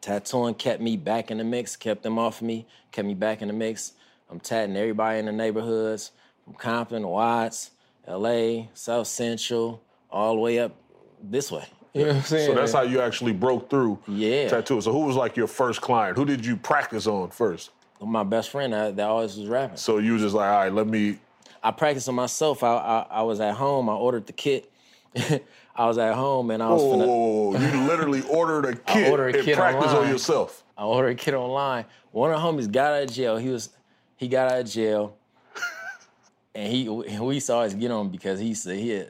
[0.00, 3.40] Tattooing kept me back in the mix, kept them off of me, kept me back
[3.40, 3.94] in the mix.
[4.30, 6.10] I'm tatting everybody in the neighborhoods
[6.44, 7.70] from Compton, Watts,
[8.06, 10.76] LA, South Central, all the way up
[11.22, 11.64] this way.
[11.94, 12.46] You know what I'm saying?
[12.46, 14.48] So that's how you actually broke through Yeah.
[14.48, 14.80] tattoo.
[14.80, 16.16] So who was like your first client?
[16.16, 17.70] Who did you practice on first?
[18.00, 19.78] my best friend that, that always was rapping.
[19.78, 21.16] So you was just like, all right, let me.
[21.62, 22.62] I practiced on myself.
[22.62, 23.88] I, I I was at home.
[23.88, 24.70] I ordered the kit.
[25.16, 27.06] I was at home and I was Whoa, finna.
[27.06, 27.58] whoa, whoa.
[27.58, 30.64] You literally ordered a kit ordered a and kit practice on yourself.
[30.76, 31.86] I ordered a kit online.
[32.10, 33.38] One of the homies got out of jail.
[33.38, 33.70] He was
[34.16, 35.16] he got out of jail,
[36.54, 39.04] and he we used to always get on because he used to he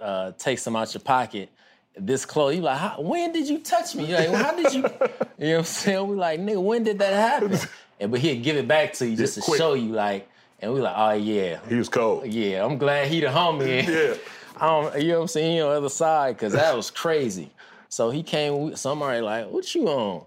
[0.00, 1.50] uh, take some out your pocket.
[1.96, 4.06] This clothes, you like, how, when did you touch me?
[4.06, 4.82] You like, well, how did you?
[5.38, 6.08] You know what I'm saying?
[6.08, 7.58] We like, nigga, when did that happen?
[8.00, 9.56] And but he'd give it back to you just to quick.
[9.56, 10.28] show you, like,
[10.60, 12.26] and we like, oh yeah, He was cold.
[12.26, 13.86] yeah, I'm glad he the homie.
[13.88, 14.14] Yeah.
[14.60, 15.52] I don't, you know what I'm saying?
[15.52, 17.50] He on the other side because that was crazy.
[17.88, 20.24] So he came, somebody like, what you on?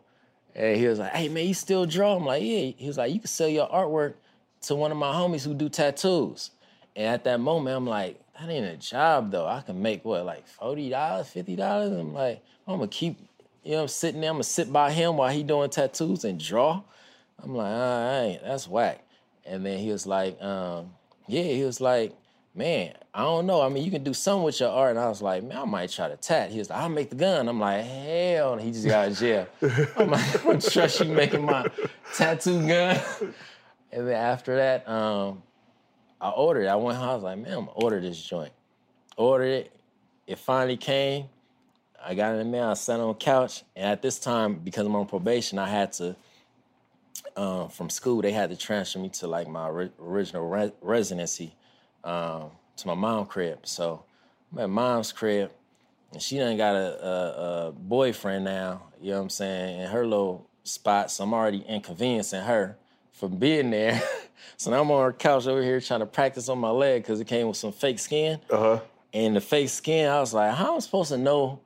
[0.55, 2.15] And he was like, hey man, you still draw?
[2.15, 2.71] I'm like, yeah.
[2.77, 4.13] He was like, you can sell your artwork
[4.61, 6.51] to one of my homies who do tattoos.
[6.95, 9.47] And at that moment, I'm like, that ain't a job though.
[9.47, 11.99] I can make what, like $40, $50?
[11.99, 13.17] I'm like, I'm gonna keep,
[13.63, 16.39] you know, I'm sitting there, I'm gonna sit by him while he doing tattoos and
[16.39, 16.81] draw.
[17.43, 19.03] I'm like, all right, that's whack.
[19.45, 20.93] And then he was like, um,
[21.27, 22.13] yeah, he was like,
[22.57, 23.61] man, I don't know.
[23.61, 24.91] I mean, you can do something with your art.
[24.91, 26.49] And I was like, man, I might try to tat.
[26.49, 27.47] He was like, I'll make the gun.
[27.47, 28.61] I'm like, hell, no.
[28.61, 29.47] he just got out of jail.
[29.97, 31.67] I'm like, I don't trust you making my
[32.15, 32.99] tattoo gun.
[33.89, 35.41] And then after that, um,
[36.19, 36.67] I ordered it.
[36.67, 38.51] I went home, I was like, man, I'm gonna order this joint.
[39.17, 39.71] Ordered it.
[40.25, 41.25] It finally came.
[42.03, 42.69] I got in the mail.
[42.69, 43.63] I sat on the couch.
[43.75, 46.15] And at this time, because I'm on probation, I had to
[47.35, 51.55] um, from school, they had to transfer me to like my ori- original re- residency
[52.03, 53.59] um, to my mom crib.
[53.63, 54.03] So
[54.51, 55.51] I'm at mom's crib,
[56.11, 58.83] and she done got a, a, a boyfriend now.
[59.01, 59.81] You know what I'm saying?
[59.81, 62.77] In her little spot, so I'm already inconveniencing her
[63.11, 64.01] from being there.
[64.57, 67.19] so now I'm on our couch over here trying to practice on my leg because
[67.19, 68.39] it came with some fake skin.
[68.49, 68.79] Uh huh.
[69.13, 71.59] And the fake skin, I was like, how am I supposed to know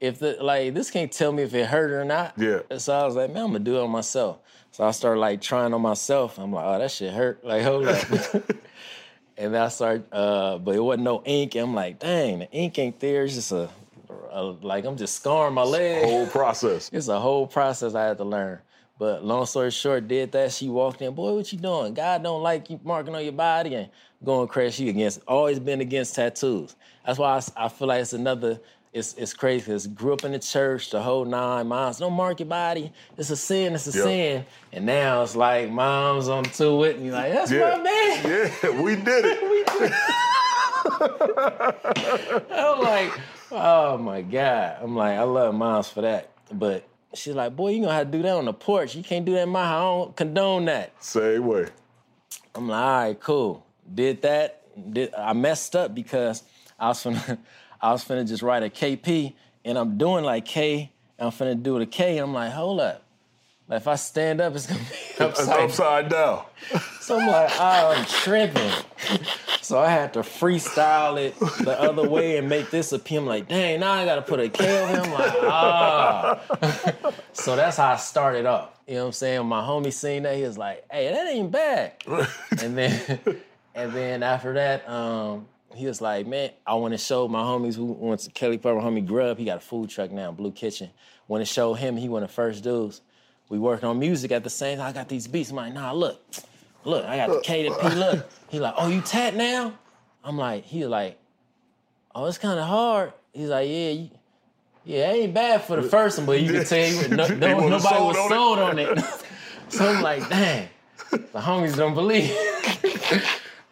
[0.00, 2.34] if the like this can't tell me if it hurt or not?
[2.36, 2.60] Yeah.
[2.78, 4.38] So I was like, man, I'm gonna do it on myself.
[4.70, 6.38] So I started like trying on myself.
[6.38, 7.44] I'm like, oh, that shit hurt.
[7.44, 8.10] Like, hold up.
[9.36, 11.54] and then I started, uh, but it wasn't no ink.
[11.54, 13.24] I'm like, dang, the ink ain't there.
[13.24, 13.68] It's just a,
[14.30, 16.04] a like I'm just scarring my leg.
[16.04, 16.90] Whole process.
[16.92, 18.58] It's a whole process I had to learn.
[18.98, 20.52] But long story short, did that.
[20.52, 21.94] She walked in, boy, what you doing?
[21.94, 23.88] God don't like you marking on your body and
[24.22, 24.84] going crazy.
[24.84, 26.76] She against, always been against tattoos.
[27.04, 28.60] That's why I feel like it's another,
[28.92, 32.38] it's it's crazy because grew up in the church, the whole nine moms, don't mark
[32.38, 32.92] your body.
[33.18, 34.04] It's a sin, it's a Yeah.
[34.04, 34.46] sin.
[34.72, 37.76] And now it's like moms on to it and you're like, that's Yeah.
[37.76, 38.24] my man.
[38.62, 39.92] Yeah, we did it.
[42.50, 43.12] I'm like,
[43.50, 44.76] oh my God.
[44.80, 46.30] I'm like, I love moms for that.
[46.52, 48.94] But she's like, boy, you gonna have to do that on the porch.
[48.94, 49.80] You can't do that in my house.
[49.80, 50.92] I don't condone that.
[51.02, 51.66] Same way.
[52.54, 53.66] I'm like, all right, cool.
[53.94, 54.60] Did that.
[54.92, 56.42] Did I messed up because
[56.78, 57.38] I was finna
[57.80, 61.60] I was finna just write a KP and I'm doing like K and I'm finna
[61.62, 63.02] do the K and I'm like, hold up.
[63.68, 65.60] Like if I stand up, it's gonna be It's upside.
[65.60, 66.44] upside down.
[67.00, 68.72] So I'm like, oh, I'm tripping.
[69.64, 73.00] So I had to freestyle it the other way and make this a.
[73.16, 75.10] I'm like, dang, now I gotta put a K on him.
[75.10, 77.12] Like, ah.
[77.32, 78.78] so that's how I started off.
[78.86, 79.46] You know what I'm saying?
[79.46, 81.94] My homie seen that, he was like, hey, that ain't bad.
[82.60, 83.20] and then
[83.74, 87.74] and then after that, um, he was like, man, I want to show my homies
[87.74, 90.90] who went to Kelly Purple, homie Grub, he got a food truck now, Blue Kitchen.
[91.26, 93.00] Want to show him, he one of the first dudes.
[93.48, 94.88] We working on music at the same time.
[94.88, 95.48] I got these beats.
[95.48, 96.20] I'm like, nah, look,
[96.84, 98.30] look, I got the K to P, look.
[98.48, 99.74] He like, oh, you tat now?
[100.22, 101.18] I'm like, he was like,
[102.14, 103.12] oh, it's kind of hard.
[103.32, 104.10] He's like, yeah, you,
[104.84, 107.68] yeah, it ain't bad for the first one, but you can tell you, no, no,
[107.68, 108.98] nobody sold was on sold on it.
[109.68, 110.68] so I'm like, dang,
[111.10, 112.28] the homies don't believe.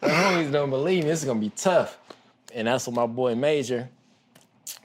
[0.01, 1.11] the homies don't believe me.
[1.11, 1.99] This is gonna be tough.
[2.55, 3.89] And that's what my boy Major.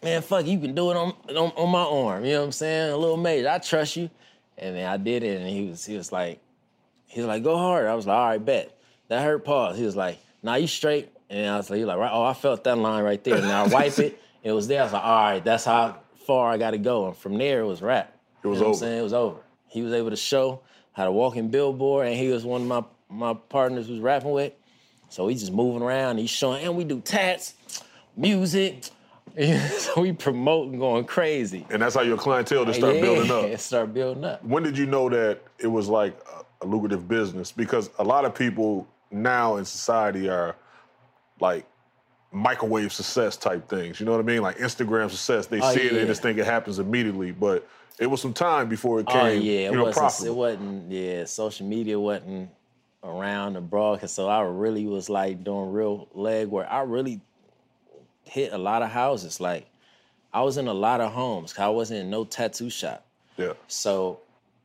[0.04, 2.24] Man, fuck, you can do it on, on on my arm.
[2.24, 2.92] You know what I'm saying?
[2.92, 4.10] A little Major, I trust you.
[4.58, 6.40] And then I did it, and he was he was like,
[7.08, 7.88] he was like, go hard.
[7.88, 8.78] I was like, all right, bet.
[9.08, 9.44] That hurt.
[9.46, 9.78] Pause.
[9.78, 11.10] He was like, nah, you straight.
[11.30, 12.12] And I was like, he was like, right.
[12.14, 13.36] Oh, I felt that line right there.
[13.36, 14.22] And I wipe it.
[14.44, 14.80] It was there.
[14.80, 17.08] I was like, all right, that's how far I got to go.
[17.08, 18.16] And from there, it was rap.
[18.44, 18.80] It was You know what I'm over.
[18.86, 19.00] saying?
[19.00, 19.40] It was over.
[19.68, 20.62] He was able to show
[20.94, 24.32] how to walk in billboard, and he was one of my my partners who's rapping
[24.32, 24.54] with.
[25.10, 26.18] So he's just moving around.
[26.20, 27.56] He's showing, and we do tats,
[28.16, 28.86] music.
[29.70, 31.66] so we promoting, going crazy.
[31.70, 33.44] And that's how your clientele just uh, start yeah, building up.
[33.46, 34.44] It start building up.
[34.46, 36.18] when did you know that it was like
[36.62, 37.52] a, lucrative business?
[37.52, 40.56] Because a lot of people now in society are
[41.40, 41.66] like
[42.32, 44.00] microwave success type things.
[44.00, 44.42] You know what I mean?
[44.42, 45.48] Like Instagram success.
[45.48, 47.32] They Oh, see it and just think it happens immediately.
[47.32, 47.68] But
[48.00, 49.18] it was some time before it came.
[49.18, 50.28] Oh yeah, it know, wasn't.
[50.28, 50.92] It wasn't.
[50.92, 52.50] Yeah, social media wasn't
[53.04, 56.68] around the broadcast, so I really was like doing real leg work.
[56.70, 57.22] I really
[58.24, 59.40] hit a lot of houses.
[59.40, 59.68] Like
[60.34, 61.58] I was in a lot of homes.
[61.58, 63.06] I wasn't in no tattoo shop.
[63.38, 64.20] yeah, So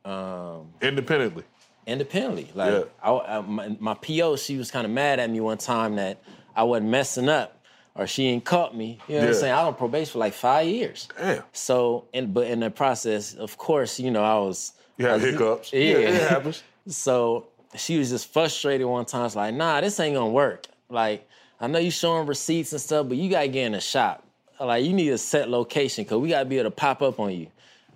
[0.05, 1.43] um, independently.
[1.87, 2.83] Independently, like Yeah.
[3.01, 6.21] I, I, my, my PO, she was kind of mad at me one time that
[6.55, 7.59] I wasn't messing up.
[7.95, 8.97] Or she ain't caught me.
[9.07, 9.53] You know what I'm saying?
[9.53, 11.07] I was on probation for like five years.
[11.15, 15.21] Damn, So, and but in the process, of course, you know, I was you had
[15.21, 15.71] hiccups.
[15.71, 16.63] Yeah, it happens.
[16.87, 19.25] So she was just frustrated one time.
[19.27, 20.65] It's like, nah, this ain't gonna work.
[20.89, 21.29] Like,
[21.61, 24.25] I know you showing receipts and stuff, but you gotta get in the shop.
[24.59, 27.31] Like, you need a set location because we gotta be able to pop up on
[27.31, 27.47] you.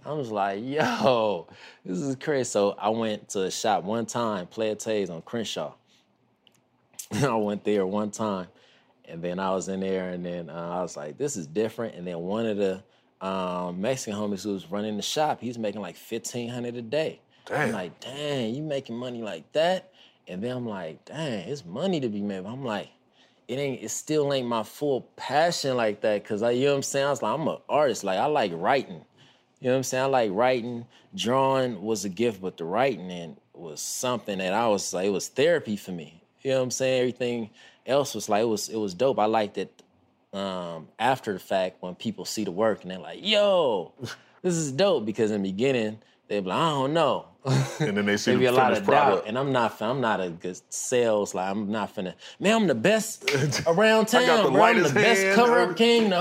[0.08, 1.48] I was like, yo,
[1.86, 2.46] this is crazy.
[2.46, 5.74] So I went to a shop one time, Player Tays on Crenshaw.
[7.12, 8.48] I went there one time,
[9.06, 11.96] and then I was in there, and then uh, I was like, "This is different."
[11.96, 12.84] And then one of the
[13.26, 17.20] um, Mexican homies who was running the shop, he's making like fifteen hundred a day.
[17.50, 17.74] I'm Damn.
[17.74, 19.92] like, "Dang, you making money like that?"
[20.28, 22.90] And then I'm like, "Dang, it's money to be made." But I'm like,
[23.50, 23.84] "It ain't.
[23.84, 27.08] It still ain't my full passion like that." Cause I, you know what I'm saying?
[27.08, 28.06] I was like, I'm an artist.
[28.06, 29.04] Like I like writing.
[29.60, 30.04] You know what I'm saying?
[30.04, 30.86] I like writing.
[31.16, 35.12] Drawing was a gift, but the writing and was something that I was like, it
[35.12, 36.22] was therapy for me.
[36.42, 37.00] You know what I'm saying?
[37.00, 37.50] Everything
[37.86, 39.20] else was like it was it was dope.
[39.20, 39.84] I liked it
[40.34, 43.94] um, after the fact when people see the work and they're like, yo,
[44.42, 45.06] this is dope.
[45.06, 47.26] Because in the beginning, they'd be like, I don't know.
[47.80, 49.24] And then they see the a lot of product.
[49.24, 49.82] doubt, and I'm not.
[49.82, 51.34] I'm not a good sales.
[51.34, 52.14] Like I'm not finna.
[52.40, 53.32] Man, I'm the best
[53.68, 54.64] around I got town, the bro.
[54.64, 56.14] I'm the best cover up king.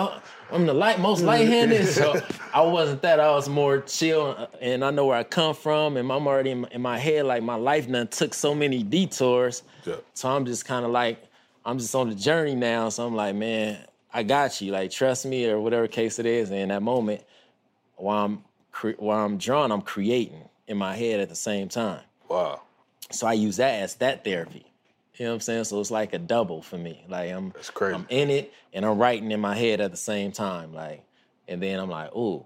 [0.50, 1.26] I'm the light, most mm.
[1.26, 1.87] light-handed.
[1.96, 2.20] So
[2.52, 3.20] I wasn't that.
[3.20, 6.50] I was more chill, uh, and I know where I come from, and I'm already
[6.50, 7.26] in my, in my head.
[7.26, 9.62] Like my life done took so many detours.
[9.85, 9.96] Yeah.
[10.14, 11.22] So I'm just kind of like,
[11.64, 12.88] I'm just on the journey now.
[12.88, 13.78] So I'm like, man,
[14.12, 14.72] I got you.
[14.72, 16.50] Like trust me, or whatever case it is.
[16.50, 17.22] And in that moment,
[17.96, 22.00] while I'm cre- while I'm drawing, I'm creating in my head at the same time.
[22.28, 22.62] Wow,
[23.11, 24.65] So I use that as that therapy.
[25.16, 25.64] You know what I'm saying?
[25.64, 27.05] So it's like a double for me.
[27.09, 27.52] Like I'm.
[27.81, 30.74] I'm in it and I'm writing in my head at the same time.
[30.74, 31.02] Like,
[31.48, 32.44] and then I'm like, ooh.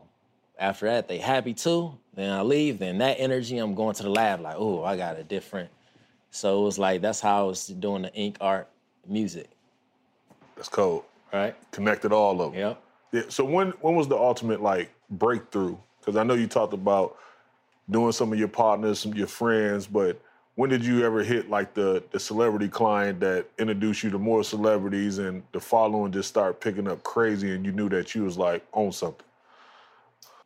[0.59, 1.98] After that, they happy too.
[2.14, 2.78] Then I leave.
[2.78, 4.40] Then that energy, I'm going to the lab.
[4.40, 5.70] Like, ooh, I got a different.
[6.30, 8.68] So it was like that's how I was doing the ink art
[9.06, 9.48] music.
[10.56, 11.04] that's cold.
[11.33, 11.56] Right?
[11.72, 12.61] Connected all of them.
[12.61, 12.83] Yep.
[13.12, 13.22] Yeah.
[13.28, 15.76] So when when was the ultimate like breakthrough?
[15.98, 17.16] Because I know you talked about
[17.88, 20.20] doing some of your partners, some of your friends, but
[20.60, 24.44] when did you ever hit like the the celebrity client that introduced you to more
[24.44, 28.36] celebrities and the following just start picking up crazy and you knew that you was
[28.36, 29.24] like on something?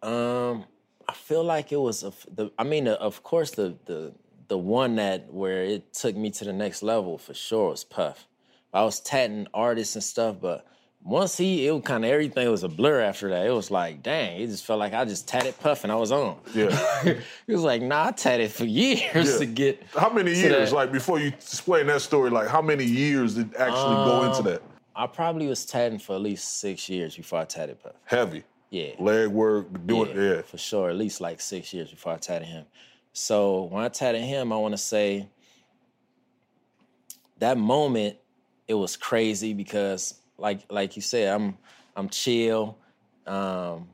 [0.05, 0.67] Um,
[1.09, 2.53] I feel like it was a the.
[2.57, 4.13] I mean, uh, of course, the the
[4.47, 8.29] the one that where it took me to the next level for sure was Puff.
[8.73, 10.65] I was tatting artists and stuff, but
[11.07, 13.45] once he, it was kind of everything was a blur after that.
[13.47, 16.11] It was like, dang, it just felt like I just tatted Puff and I was
[16.11, 16.39] on.
[16.55, 16.69] Yeah.
[17.05, 19.39] it was like, nah, I tatted for years Yeah.
[19.39, 19.83] to get.
[19.95, 20.73] How many years?
[20.73, 24.45] like before you explain that story, like how many years did actually go into Um,
[24.47, 24.63] that?
[24.97, 27.93] I probably was tatting for at least six years before I tatted Puff.
[28.07, 28.93] Heavy Yeah.
[28.99, 30.41] leg work, doing yeah.
[30.41, 30.89] for sure.
[30.89, 32.65] At least like six years before I tatted him.
[33.13, 35.29] So when I tatted him, I want to say
[37.41, 38.17] that moment
[38.67, 41.57] it was crazy because, like like you said, I'm
[41.97, 42.77] I'm chill.
[43.27, 43.89] Um,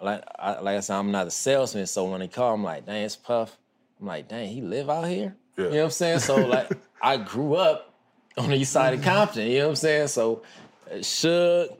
[0.00, 1.86] like I, like I said, I'm not a salesman.
[1.86, 3.56] So when they call, I'm like, dang, it's Puff.
[4.00, 5.34] I'm like, dang, he live out here?
[5.56, 5.64] Yeah.
[5.64, 6.18] You know what I'm saying?
[6.20, 6.70] So like
[7.02, 7.94] I grew up
[8.36, 10.08] on the east side of Compton, you know what I'm saying?
[10.08, 10.42] So
[10.90, 11.74] uh, Suge,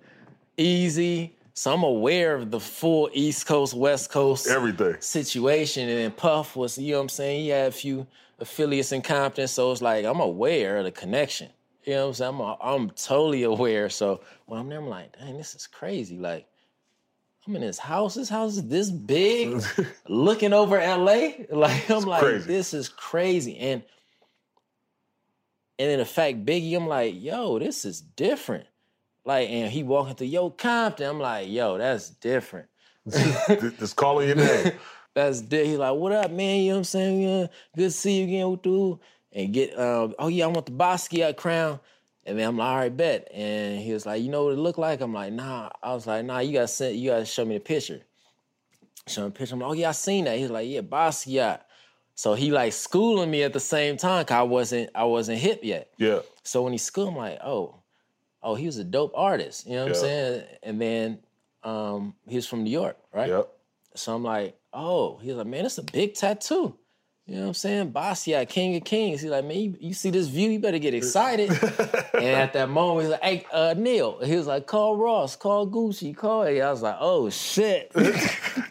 [0.56, 4.96] Eazy, so I'm aware of the full East Coast, West Coast Everything.
[5.00, 5.88] situation.
[5.88, 7.40] And then Puff was, you know what I'm saying?
[7.44, 8.06] He had a few
[8.38, 9.48] affiliates in Compton.
[9.48, 11.48] So it's like I'm aware of the connection.
[11.86, 12.40] You know what I'm saying?
[12.40, 13.88] I'm, I'm totally aware.
[13.88, 16.18] So when I'm there, I'm like, dang, this is crazy.
[16.18, 16.46] Like,
[17.46, 18.16] I'm in this house.
[18.16, 19.62] This house is this big,
[20.08, 21.30] looking over LA.
[21.50, 22.46] Like, I'm like, crazy.
[22.46, 23.56] this is crazy.
[23.58, 23.82] And
[25.78, 28.66] and then the fact Biggie, I'm like, yo, this is different.
[29.24, 31.06] Like, and he walking through, yo, Compton.
[31.08, 32.68] I'm like, yo, that's different.
[33.10, 34.72] Just calling your name.
[35.14, 36.60] That's di- he like, what up, man?
[36.60, 37.20] You know what I'm saying?
[37.20, 38.98] Yeah, good to see you again, dude.
[39.36, 41.78] And get, um, oh yeah, I want the Basquiat crown.
[42.24, 43.28] And then I'm like, all right, bet.
[43.32, 45.00] And he was like, you know what it looked like?
[45.02, 45.68] I'm like, nah.
[45.82, 48.00] I was like, nah, you gotta send, you gotta show me the picture.
[49.06, 49.54] Show me the picture.
[49.54, 50.38] I'm like, oh yeah, I seen that.
[50.38, 51.60] He's like, yeah, Basquiat.
[52.14, 55.60] So he like schooling me at the same time, cause I wasn't, I wasn't hip
[55.62, 55.90] yet.
[55.98, 56.20] Yeah.
[56.42, 57.76] So when he schooled, I'm like, oh,
[58.42, 59.66] oh, he was a dope artist.
[59.66, 59.94] You know what Yeah.
[59.96, 60.44] I'm saying?
[60.62, 61.18] And then
[61.62, 63.28] um, he was from New York, right?
[63.28, 63.48] Yep.
[63.96, 66.76] So I'm like, oh, he's like, man, it's a big tattoo.
[67.26, 67.92] You know what I'm saying?
[67.92, 69.20] Basquiat, King of Kings.
[69.20, 71.50] He's like, man, you, you see this view, you better get excited.
[72.14, 74.20] and at that moment, he's like, hey, uh, Neil.
[74.22, 76.42] He was like, call Ross, call Gucci, call.
[76.42, 77.90] I was like, oh shit.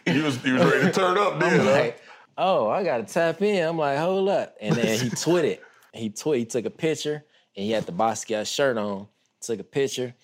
[0.06, 2.00] he was you was ready to turn up then, I'm like,
[2.38, 3.62] oh, I gotta tap in.
[3.62, 4.56] I'm like, hold up.
[4.58, 5.58] And then he tweeted.
[5.92, 6.38] He tweet.
[6.38, 7.24] He took a picture,
[7.56, 9.08] and he had the Basquiat shirt on.
[9.42, 10.14] Took a picture,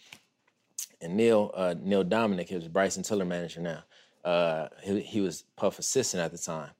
[1.03, 3.85] and Neil uh, Neil Dominic, he was Bryson Tiller manager now.
[4.25, 6.71] Uh, he, he was Puff assistant at the time.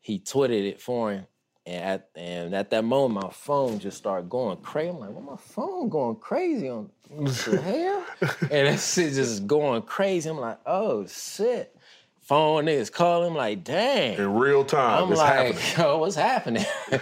[0.00, 1.26] He tweeted it for him,
[1.66, 4.88] and at and at that moment, my phone just started going crazy.
[4.90, 6.90] I'm like, "What my phone going crazy on?
[7.08, 8.04] What the hell?"
[8.42, 10.28] and that shit just going crazy.
[10.30, 11.76] I'm like, "Oh shit!"
[12.22, 13.34] Phone niggas calling.
[13.34, 15.62] Like, "Dang!" In real time, I'm like, happening.
[15.78, 16.64] yo, what's happening?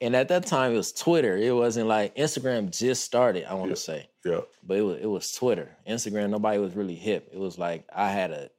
[0.00, 1.36] and at that time, it was Twitter.
[1.36, 3.44] It wasn't like Instagram just started.
[3.50, 4.42] I want to say, Yeah.
[4.62, 5.74] but it was it was Twitter.
[5.88, 7.30] Instagram, nobody was really hip.
[7.32, 8.50] It was like I had a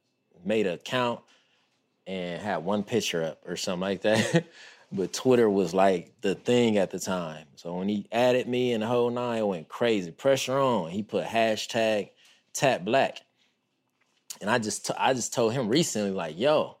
[0.44, 1.20] made an account
[2.08, 4.46] and had one picture up or something like that.
[4.92, 7.44] but Twitter was like the thing at the time.
[7.56, 10.10] So when he added me and the whole nine, it went crazy.
[10.10, 10.90] Pressure on.
[10.90, 12.08] He put hashtag
[12.54, 13.20] tap black.
[14.40, 16.78] And I just t- I just told him recently, like, yo,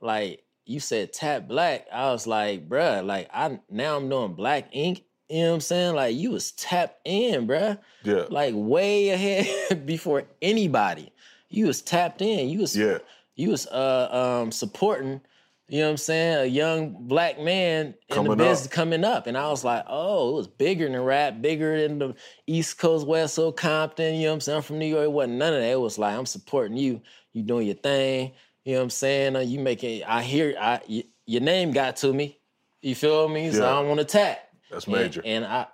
[0.00, 1.86] like you said tap black.
[1.92, 5.02] I was like, bruh, like I now I'm doing black ink.
[5.28, 5.94] You know what I'm saying?
[5.94, 7.78] Like you was tapped in, bruh.
[8.04, 8.24] Yeah.
[8.30, 11.12] Like way ahead before anybody.
[11.50, 12.48] You was tapped in.
[12.48, 12.98] You was Yeah.
[13.38, 15.20] You was uh um supporting,
[15.68, 18.72] you know what I'm saying, a young black man in Coming the business up.
[18.72, 19.26] coming up.
[19.26, 22.14] And I was like, oh, it was bigger than rap, bigger than the
[22.46, 24.56] East Coast, West Coast, Compton, you know what I'm saying?
[24.56, 25.04] I'm from New York.
[25.04, 25.70] It wasn't none of that.
[25.70, 27.00] It was like, I'm supporting you.
[27.32, 28.32] You doing your thing.
[28.64, 29.36] You know what I'm saying?
[29.36, 32.38] Uh, you making I hear I y- your name got to me.
[32.82, 33.50] You feel me?
[33.52, 33.70] So Yeah.
[33.70, 34.40] I don't want to tap.
[34.70, 35.22] That's And- major.
[35.24, 35.66] And, I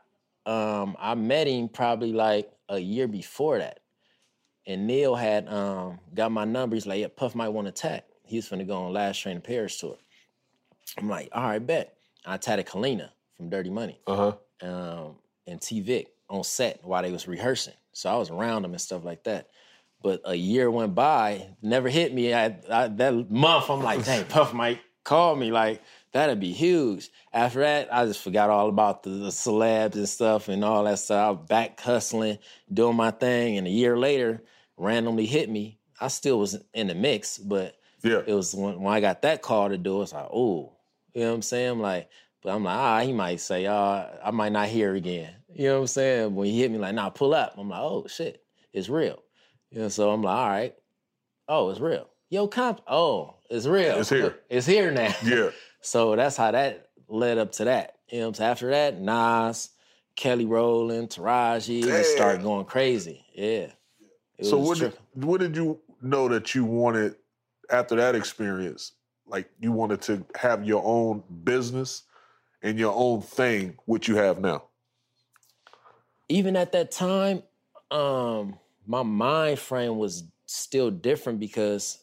[0.46, 3.80] um I met him probably like a year before that.
[4.66, 6.76] And Neil had um got my number.
[6.76, 8.04] He's like, yeah, Puff might want to tap.
[8.24, 9.96] He was finna go on last train to Paris tour.
[10.98, 11.96] I'm like, all right, bet.
[12.24, 14.66] I tatted Kalenna from Dirty Money Uh huh.
[14.68, 17.74] um, and T Vic on set while they was rehearsing.
[17.92, 19.48] So I was around them and stuff like that.
[20.02, 22.32] But a year went by, never hit me.
[22.34, 25.50] I, I, that month, I'm like, dang, Puff might call me.
[25.50, 27.10] Like that'd be huge.
[27.32, 30.98] After that, I just forgot all about the, the celebs and stuff and all that
[30.98, 31.26] stuff.
[31.26, 32.38] I was back hustling,
[32.72, 34.42] doing my thing, and a year later,
[34.76, 35.78] randomly hit me.
[36.00, 38.22] I still was in the mix, but Yeah.
[38.26, 40.76] it was when, when I got that call to do it, it's like, oh,
[41.14, 41.70] you know what I'm saying?
[41.70, 42.08] I'm like,
[42.42, 45.32] but I'm like, ah, he might say, uh, I might not hear again.
[45.54, 46.34] You know what I'm saying?
[46.34, 47.54] When he hit me like, nah, pull up.
[47.56, 49.22] I'm like, oh shit, it's real.
[49.70, 50.74] You know, so I'm like, all right.
[51.48, 52.08] Oh, it's real.
[52.30, 52.80] Yo, comp.
[52.88, 53.98] Oh, it's real.
[54.00, 54.38] It's here.
[54.50, 55.14] It's here now.
[55.24, 55.50] Yeah.
[55.86, 57.96] So that's how that led up to that.
[58.10, 58.50] You know what I'm saying?
[58.52, 59.68] After that, Nas,
[60.16, 63.22] Kelly Rowland, Taraji, it just started going crazy.
[63.34, 63.66] Yeah.
[64.38, 67.16] It So what did, what did you know that you wanted
[67.70, 68.92] after that experience?
[69.26, 72.02] Like you wanted to have your own business
[72.62, 74.64] and your own thing, which you have now.
[76.28, 77.42] even at that time,
[77.90, 81.98] um, my mind frame was still different because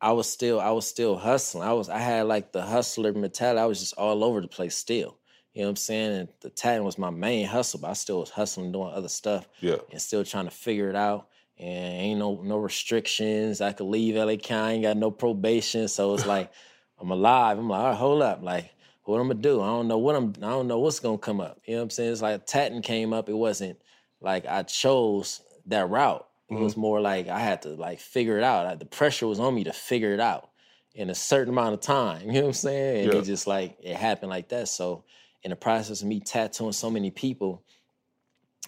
[0.00, 1.64] I was still I was still hustling.
[1.64, 3.60] I was I had like the hustler mentality.
[3.60, 5.18] I was just all over the place still.
[5.54, 6.12] You know what I'm saying?
[6.12, 9.48] And the tatting was my main hustle, but I still was hustling doing other stuff
[9.60, 9.76] Yeah.
[9.90, 11.28] and still trying to figure it out.
[11.58, 13.60] And ain't no no restrictions.
[13.60, 15.88] I could leave LA County, ain't got no probation.
[15.88, 16.50] So it's like
[17.00, 17.58] I'm alive.
[17.58, 18.42] I'm like, all right, hold up.
[18.42, 18.70] Like,
[19.04, 19.60] what I'm gonna do?
[19.60, 21.60] I don't know what I'm I don't know what's gonna come up.
[21.66, 22.12] You know what I'm saying?
[22.12, 23.28] It's like tatting came up.
[23.28, 23.78] It wasn't
[24.20, 26.26] like I chose that route.
[26.48, 26.64] It mm-hmm.
[26.64, 28.78] was more like I had to like figure it out.
[28.78, 30.48] The pressure was on me to figure it out.
[30.94, 32.20] in a certain amount of time.
[32.26, 33.04] You know what I'm saying?
[33.04, 33.18] And Yeah.
[33.20, 34.68] it just like it happened like that.
[34.68, 35.04] So
[35.42, 37.62] in the process of me tattooing so many people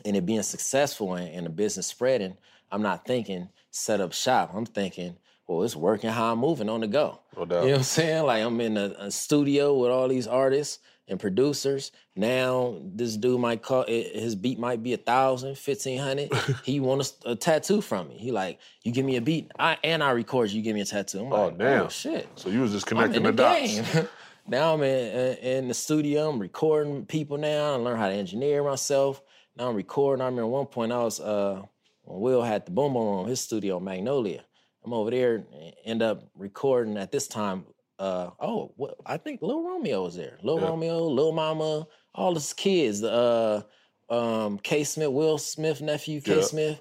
[0.05, 2.37] and it being successful and, and the business spreading,
[2.71, 4.53] I'm not thinking set up shop.
[4.55, 5.17] I'm thinking,
[5.47, 7.21] well, it's working how I'm moving on the go.
[7.37, 7.63] No doubt.
[7.63, 8.25] You know what I'm saying?
[8.25, 11.93] Like I'm in a, a studio with all these artists and producers.
[12.17, 16.33] Now this dude might call his beat might be a thousand, fifteen hundred.
[16.65, 18.17] he want a, a tattoo from me.
[18.17, 20.81] He like, you give me a beat, I and I record you, you give me
[20.81, 21.21] a tattoo.
[21.21, 21.83] I'm Oh, like, oh, damn.
[21.85, 22.27] oh shit.
[22.37, 24.09] So you was just connecting in the, the dots.
[24.47, 26.29] now I'm in, in the studio.
[26.31, 27.73] I'm recording people now.
[27.73, 29.23] I learn how to engineer myself.
[29.57, 30.23] Now I'm recording.
[30.23, 31.63] I remember one point I was uh,
[32.03, 34.45] when Will had the Boom Boom Room, his studio, Magnolia.
[34.85, 35.45] I'm over there,
[35.85, 37.65] end up recording at this time.
[37.99, 40.39] Uh, oh, what, I think Lil Romeo was there.
[40.43, 40.67] Lil Yeah.
[40.69, 43.03] Romeo, Lil Mama, all his kids.
[43.03, 43.63] Uh,
[44.11, 46.43] um, K Smith, Will Smith nephew, K Yeah.
[46.43, 46.81] Smith.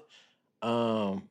[0.60, 1.22] Um,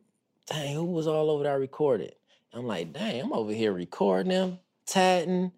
[0.47, 2.15] dang, who was all over there I recorded?
[2.53, 5.51] I'm like, dang, I'm over here recording them, tatting.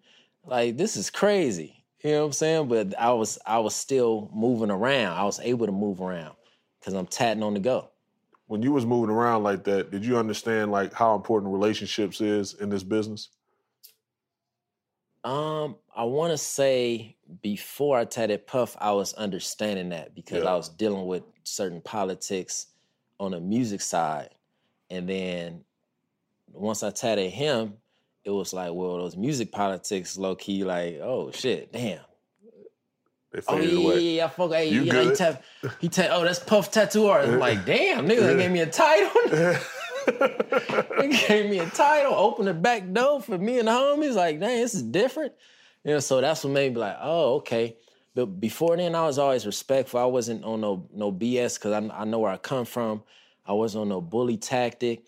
[0.46, 1.84] Like, this is crazy.
[2.02, 2.68] You know what I'm saying?
[2.68, 5.16] But I was I was still moving around.
[5.16, 6.36] I was able to move around
[6.78, 7.90] because I'm tatting on the go.
[8.46, 12.54] When you was moving around like that, did you understand like how important relationships is
[12.54, 13.30] in this business?
[15.24, 20.50] Um, I want to say before I tatted Puff, I was understanding that because Yeah.
[20.50, 22.68] I was dealing with certain politics
[23.18, 24.30] on the music side,
[24.90, 25.64] and then
[26.52, 27.78] once I tatted him,
[28.26, 32.00] it was like, well, those music politics, low key, like, oh shit, damn.
[33.46, 34.50] Oh yeah, yeah, yeah, I fuck.
[34.52, 35.16] Hey, You you, know, he good.
[35.16, 35.44] tap,
[35.80, 36.10] he tap.
[36.12, 37.34] Oh, that's Puff tattoo artist.
[37.34, 39.10] I'm like, damn, nigga, they gave me a title.
[40.98, 44.14] they gave me a title, opened the back door for me and the homies.
[44.14, 45.32] Like, dang, this is different.
[45.84, 47.76] You know, so that's what made me like, oh, okay.
[48.14, 50.00] But before then, I was always respectful.
[50.00, 53.02] I wasn't on no no BS because I, I know where I come from.
[53.44, 55.04] I wasn't on no bully tactic.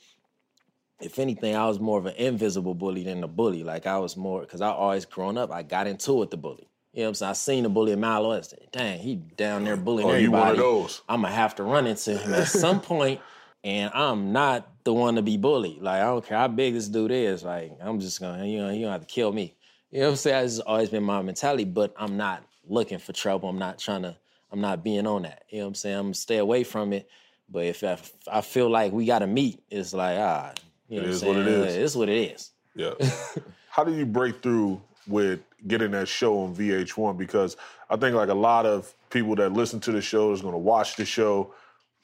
[1.01, 3.63] If anything, I was more of an invisible bully than a bully.
[3.63, 5.53] Like I was more because I always grown up.
[5.53, 6.69] I got into it with the bully.
[6.93, 7.31] You know what I'm saying?
[7.31, 8.39] I seen the bully a mile away.
[8.39, 10.41] I said, Dang, he down there bullying Oh, you everybody.
[10.41, 11.03] one of those.
[11.09, 13.21] I'm gonna have to run into him at some point,
[13.63, 15.81] and I'm not the one to be bullied.
[15.83, 17.45] Like I don't care how big this dude is.
[17.45, 19.55] Like I'm just gonna, you know, you don't have to kill me.
[19.93, 20.43] You know what I'm saying?
[20.43, 21.65] That's always been my mentality.
[21.65, 23.49] But I'm not looking for trouble.
[23.49, 24.17] I'm not trying to.
[24.51, 25.45] I'm not being on that.
[25.51, 25.97] You know what I'm saying?
[25.97, 27.09] I'm gonna stay away from it.
[27.51, 30.53] But if I, if I feel like we got to meet, it's like ah,
[30.89, 31.77] you know It what is I'm what it is.
[31.77, 32.51] It's what it is.
[32.75, 32.95] Yeah.
[33.71, 37.17] How do you break through with getting that show on VH1?
[37.17, 37.57] Because
[37.91, 40.59] I think like a lot of people that listen to the show is going to
[40.59, 41.55] watch the show.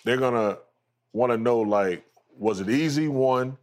[0.05, 0.59] They're gonna
[1.13, 2.05] want to know like,
[2.37, 3.09] was it easy?
[3.09, 3.57] One,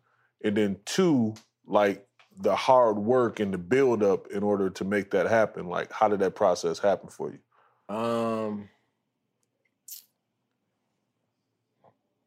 [0.43, 2.07] and then two, like
[2.39, 5.67] the hard work and the build up in order to make that happen.
[5.67, 7.95] Like, how did that process happen for you?
[7.95, 8.69] Um,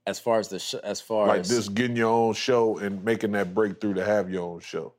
[0.07, 3.03] as far as the sh- as far Like as this, getting your own show and
[3.05, 4.95] making that breakthrough to have your own show.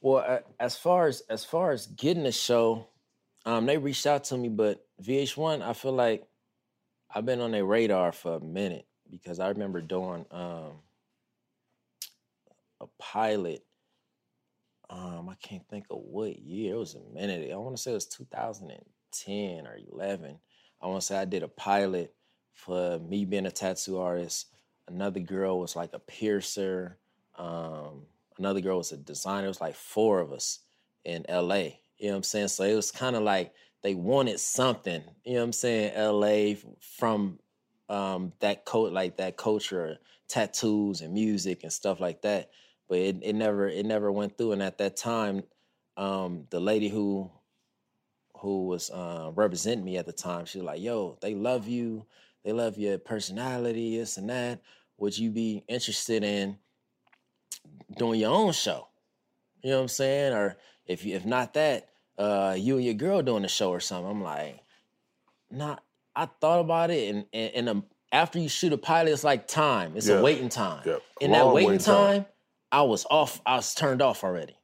[0.00, 2.88] Well, a- as far as as far as getting the show,
[3.46, 6.26] um, they reached out to me, but VH1, I feel like
[7.14, 10.72] I've been on their radar for a minute because I remember doing um
[12.80, 13.64] a pilot.
[14.90, 16.74] Um, I can't think of what year.
[16.74, 17.50] It was a minute.
[17.50, 20.38] I want to say it was 2010 or 11.
[20.82, 22.14] I want to say I did a pilot
[22.54, 24.46] for me being a tattoo artist.
[24.88, 26.98] Another girl was like a piercer.
[27.36, 28.06] Um,
[28.38, 29.46] another girl was a designer.
[29.46, 30.60] It was like four of us
[31.04, 31.54] in LA.
[31.98, 32.48] You know what I'm saying?
[32.48, 36.54] So it was kind of like they wanted something, you know what I'm saying, LA
[36.80, 37.38] from
[37.88, 39.98] um that code like that culture,
[40.28, 42.50] tattoos and music and stuff like that.
[42.88, 44.52] But it, it never it never went through.
[44.52, 45.42] And at that time,
[45.96, 47.30] um, the lady who
[48.42, 52.04] who was uh, representing me at the time, she was like, yo, they love you,
[52.44, 54.60] they love your personality, this and that.
[54.98, 56.58] Would you be interested in
[57.96, 58.88] doing your own show?
[59.62, 60.32] You know what I'm saying?
[60.32, 61.88] Or if you if not that,
[62.18, 64.10] uh, you and your girl doing a show or something.
[64.10, 64.58] I'm like,
[65.50, 65.76] nah.
[66.14, 69.48] I thought about it, and and, and um, after you shoot a pilot, it's like
[69.48, 69.96] time.
[69.96, 70.16] It's Yeah.
[70.16, 70.82] a waiting time.
[70.84, 70.96] Yeah.
[71.20, 72.22] In that waiting waiting time.
[72.22, 72.26] time,
[72.70, 73.40] I was off.
[73.46, 74.54] I was turned off already.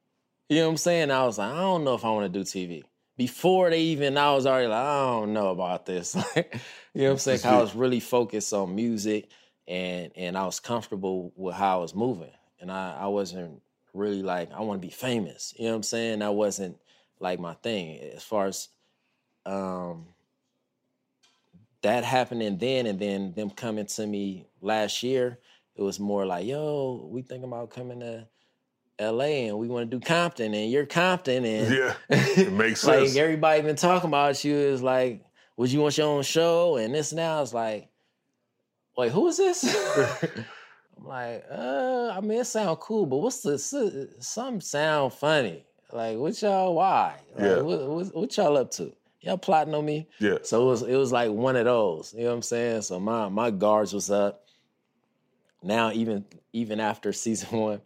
[0.50, 1.10] You know what I'm saying?
[1.10, 2.82] I was like, I don't know if I want to do TV.
[3.18, 6.14] Before they even, I was already like, I don't know about this.
[6.36, 6.42] you
[6.94, 7.40] know what I'm saying?
[7.44, 9.28] I was really focused on music,
[9.66, 13.60] and and I was comfortable with how I was moving, and I I wasn't
[13.92, 15.52] really like I want to be famous.
[15.58, 16.20] You know what I'm saying?
[16.20, 16.78] That wasn't
[17.20, 18.68] like my thing as far as
[19.44, 20.06] um
[21.82, 25.38] that happening then and then them coming to me last year
[25.76, 28.26] it was more like yo we thinking about coming to
[29.00, 32.98] la and we want to do compton and you're compton and Yeah, it makes like
[33.00, 33.14] sense.
[33.14, 35.24] Like everybody been talking about you is like
[35.56, 37.88] would you want your own show and this now is like
[38.96, 39.64] wait who is this
[40.98, 43.58] i'm like, uh, I mean, it sound cool, but what's the
[44.18, 45.64] some sound funny?
[45.92, 46.74] Like, what y'all?
[46.74, 47.14] Why?
[47.34, 47.60] Like, Yeah.
[47.60, 48.92] What, what, what y'all up to?
[49.20, 50.08] Y'all plotting on me?
[50.18, 50.38] Yeah.
[50.42, 52.12] So it was it was like one of those.
[52.14, 52.82] You know what I'm saying?
[52.82, 54.44] So my my guards was up.
[55.62, 57.80] Now even even after season one,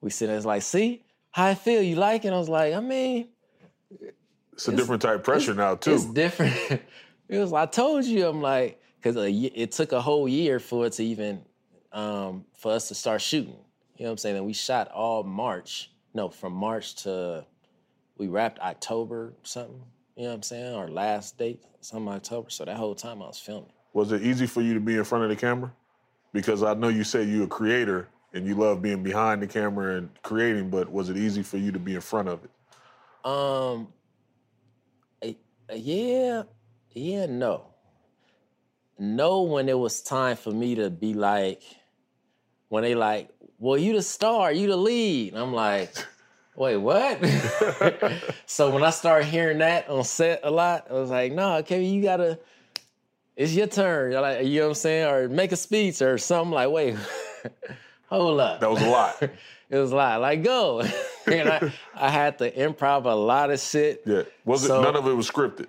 [0.00, 1.82] we sit there, it's like, see how I feel.
[1.82, 2.32] You like it?
[2.32, 3.28] I was like, I mean,
[4.52, 5.94] It's a different type of pressure now too.
[5.94, 6.54] it's different.
[7.28, 7.52] it was.
[7.52, 8.26] I told you.
[8.26, 11.42] I'm like, because it took a whole year for it to even
[11.92, 13.56] um, for us to start shooting.
[13.96, 14.36] You know what I'm saying?
[14.36, 15.90] And we shot all March.
[16.14, 17.44] No, from March to
[18.16, 19.82] we wrapped October something.
[20.16, 20.74] You know what I'm saying?
[20.74, 22.50] Our last date, some October.
[22.50, 23.70] So that whole time I was filming.
[23.92, 25.72] Was it easy for you to be in front of the camera?
[26.32, 28.08] Because I know you say you're a creator
[28.38, 31.70] and you love being behind the camera and creating, but was it easy for you
[31.72, 32.50] to be in front of it?
[33.28, 33.88] Um,
[35.20, 35.34] eh,
[35.74, 36.44] yeah,
[36.92, 37.66] yeah, no.
[38.98, 41.62] No, when it was time for me to be like,
[42.68, 43.28] when they like,
[43.58, 45.34] well, you the star, you the lead.
[45.34, 45.92] I'm like,
[46.56, 47.24] wait, what?
[48.46, 51.86] so when I started hearing that on set a lot, I was like, no, Kevin,
[51.86, 52.38] you gotta,
[53.36, 54.12] it's your turn.
[54.12, 55.06] You're Like, you know what I'm saying?
[55.06, 56.96] Or make a speech or something like, wait,
[58.08, 58.60] hold up.
[58.60, 59.22] That was a lot.
[59.70, 60.22] It was a lot.
[60.22, 60.80] Like, go.
[61.26, 64.02] and I, I had to improv a lot of shit.
[64.06, 64.22] Yeah.
[64.46, 65.66] Was it none of it was scripted?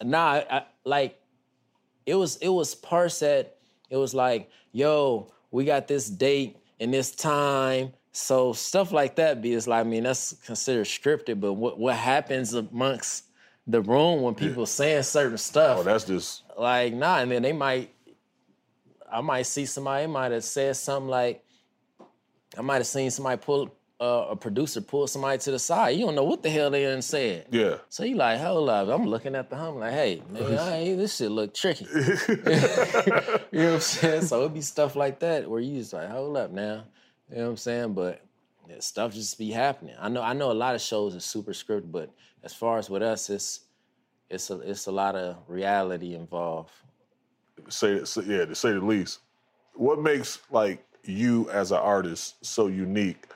[0.00, 1.18] Nah, I, like
[2.06, 3.56] it was it was parts that
[3.90, 7.92] it was like, yo, we got this date and this time.
[8.12, 11.96] So stuff like that be is like, I mean, that's considered scripted, but what what
[11.96, 13.24] happens amongst
[13.66, 17.52] the room when people saying certain stuff, Oh, that's just like, nah, and then they
[17.52, 17.92] might
[19.10, 21.44] I might see somebody might have said something like
[22.56, 23.72] I might have seen somebody pull
[24.02, 25.90] uh, a producer pull somebody to the side.
[25.90, 27.46] You don't know what the hell they done said.
[27.52, 27.76] yeah.
[27.88, 28.88] So you like, hold up.
[28.88, 31.86] I'm looking at the hum like, hey, man, ain't, this shit look tricky.
[31.94, 34.22] you know what I'm saying?
[34.22, 36.84] So it'd be stuff like that where you just like, hold up now.
[37.30, 37.94] You know what I'm saying?
[37.94, 38.24] But
[38.68, 39.94] yeah, stuff just be happening.
[40.00, 42.10] I know I know a lot of shows are super scripted, but
[42.42, 43.60] as far as with us, it's
[44.30, 46.72] it's a it's a lot of reality involved.
[47.68, 49.20] say, say yeah, to say the least.
[49.74, 53.26] What makes like you as an artist so unique,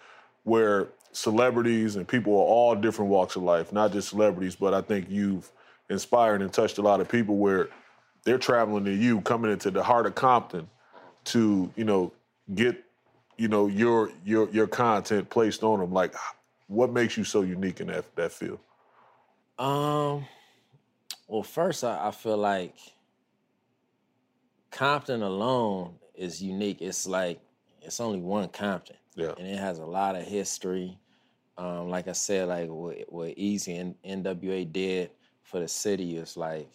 [0.45, 4.83] where celebrities and people of all different walks of life, not just celebrities, but I
[4.83, 5.51] think you've
[5.89, 7.69] inspired and touched a lot of people where
[8.25, 10.69] they're traveling to you, coming into the heart of Compton
[11.25, 12.12] to you know
[12.55, 12.85] get
[13.37, 15.93] you know your your your content placed on them.
[15.93, 16.14] Like,
[16.67, 18.59] what makes you so unique in that that field?
[19.59, 20.27] Um,
[21.29, 22.75] well, first I, I feel like
[24.71, 26.83] Compton alone is unique.
[26.83, 27.41] It's like
[27.87, 28.97] it's only one Compton.
[29.14, 29.32] Yeah.
[29.39, 30.99] and it has a lot of history.
[31.57, 35.11] Um, like I said, like what, what Eazy and NWA did
[35.43, 36.70] for the city is like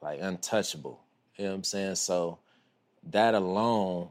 [0.00, 1.02] like untouchable.
[1.36, 1.96] You know what I'm saying?
[1.96, 2.38] So
[3.10, 4.08] that alone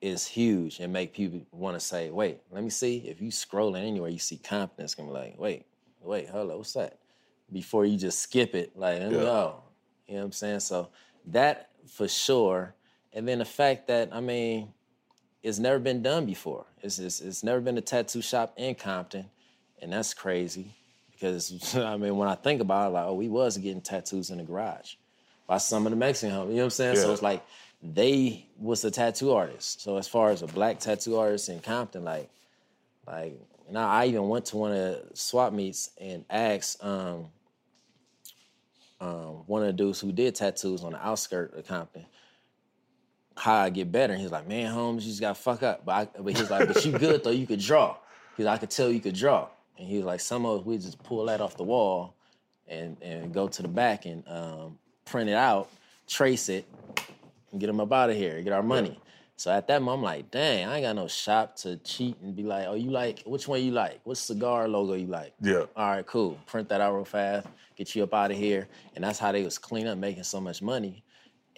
[0.00, 2.98] is huge and make people want to say, wait, let me see.
[3.06, 5.66] If you scrolling anywhere, you see Compton, it's gonna be like, wait,
[6.00, 6.98] wait, hello, what's that?
[7.52, 9.08] Before you just skip it, like, Yeah.
[9.08, 9.62] know.
[10.06, 10.60] You know what I'm saying?
[10.60, 10.88] So
[11.26, 12.74] that for sure.
[13.12, 14.72] And then the fact that, I mean,
[15.42, 16.66] it's never been done before.
[16.82, 19.26] It's, it's it's never been a tattoo shop in Compton,
[19.80, 20.74] and that's crazy
[21.12, 24.38] because I mean when I think about it, like oh we was getting tattoos in
[24.38, 24.94] the garage
[25.46, 26.48] by some of the Mexican homies.
[26.48, 26.96] You know what I'm saying?
[26.96, 27.44] So it's like
[27.82, 29.82] they was the tattoo artist.
[29.82, 32.28] So as far as a black tattoo artist in Compton, like
[33.06, 37.26] like now I even went to one of the swap meets and asked um,
[39.00, 42.04] um, one of the dudes who did tattoos on the outskirts of Compton
[43.40, 44.12] how I get better.
[44.12, 45.84] And he's like, man, Holmes, you just got to fuck up.
[45.84, 47.30] But, I, but he's like, but you good though.
[47.30, 47.96] You could draw.
[48.36, 49.48] Because I could tell you could draw.
[49.78, 52.14] And he was like, some of us, we just pull that off the wall
[52.68, 55.70] and, and go to the back and um, print it out,
[56.06, 56.66] trace it,
[57.50, 58.98] and get them up out of here, get our money.
[59.36, 62.36] So at that moment, I'm like, dang, I ain't got no shop to cheat and
[62.36, 64.00] be like, oh, you like, which one you like?
[64.04, 65.32] What cigar logo you like?
[65.40, 65.64] Yeah.
[65.74, 66.38] All right, cool.
[66.46, 68.68] Print that out real fast, get you up out of here.
[68.94, 71.02] And that's how they was clean up making so much money.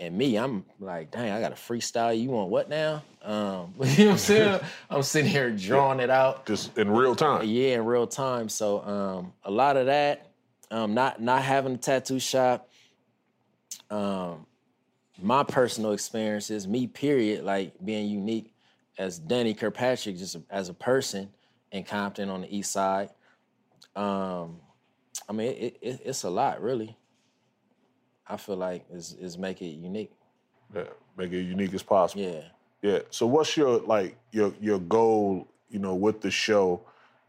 [0.02, 2.20] And me, I'm like, dang, I got to freestyle.
[2.20, 3.04] You want what now?
[3.22, 4.60] Um, you know what I'm saying?
[4.90, 6.44] I'm sitting here drawing it out.
[6.44, 7.46] Just in real time.
[7.46, 8.48] Yeah, in real time.
[8.48, 10.32] So um, a lot of that,
[10.72, 12.68] um, not not having a tattoo shop,
[13.90, 14.44] um,
[15.20, 18.52] my personal experiences, me period, like being unique
[18.98, 21.28] as Danny Kirkpatrick, just as a person
[21.70, 23.10] in Compton on the East Side.
[23.94, 24.56] Um,
[25.28, 26.96] I mean, it, it, it's a lot, really.
[28.26, 30.12] I feel like is is make it unique.
[30.74, 30.84] Yeah.
[31.16, 32.22] Make it unique as possible.
[32.22, 32.42] Yeah.
[32.82, 32.98] Yeah.
[33.10, 36.82] So what's your like your your goal, you know, with the show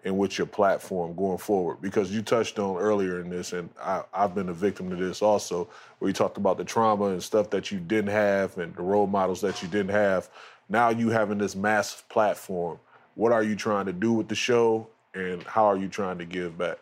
[0.05, 1.81] and with your platform going forward?
[1.81, 5.21] Because you touched on earlier in this, and I, I've been a victim to this
[5.21, 5.69] also,
[5.99, 9.07] where you talked about the trauma and stuff that you didn't have and the role
[9.07, 10.29] models that you didn't have.
[10.69, 12.79] now you having this massive platform.
[13.15, 16.25] What are you trying to do with the show, and how are you trying to
[16.25, 16.79] give back?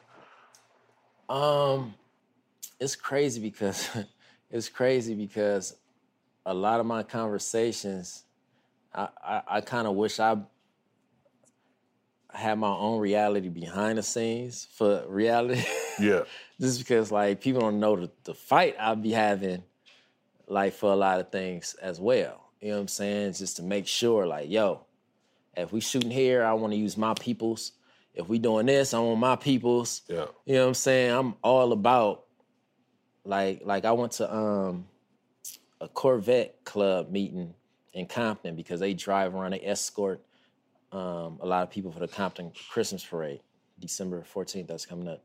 [1.29, 1.93] Um,
[2.81, 3.89] it's crazy because
[4.51, 5.75] it's crazy because
[6.45, 8.23] a lot of my conversations,
[8.93, 10.37] I I, I kind of wish I
[12.33, 15.63] had my own reality behind the scenes for reality.
[15.99, 16.23] Yeah.
[16.59, 19.61] Just because like people don't know the, the fight I'll be having,
[20.47, 22.49] like for a lot of things as well.
[22.61, 23.33] You know what I'm saying?
[23.33, 24.85] Just to make sure, like, yo,
[25.55, 27.73] if we shooting here, I want to use my peoples.
[28.15, 30.01] If we doing this, I want my peoples.
[30.07, 30.25] Yeah.
[30.45, 31.11] You know what I'm saying?
[31.11, 32.23] I'm all about
[33.23, 34.85] like like I went to um
[35.81, 37.53] a Corvette club meeting
[37.93, 40.21] in Compton because they drive around, they escort
[40.91, 43.41] um, a lot of people for the Compton Christmas parade,
[43.79, 45.23] December 14th, that's coming up.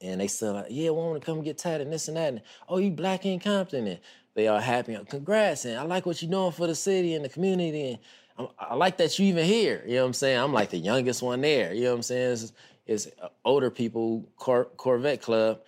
[0.00, 2.28] And they still like, yeah, we want to come get tatted and this and that.
[2.28, 3.86] And, oh, you black in Compton.
[3.86, 4.00] And
[4.34, 4.96] they are happy.
[5.08, 5.64] Congrats.
[5.64, 7.90] And I like what you're doing for the city and the community.
[7.92, 7.98] And
[8.38, 9.82] I'm, I like that you even here.
[9.86, 10.38] You know what I'm saying?
[10.38, 11.72] I'm like the youngest one there.
[11.72, 12.32] You know what I'm saying?
[12.32, 12.52] It's,
[12.86, 13.08] it's
[13.44, 15.60] older people, Cor- Corvette Club.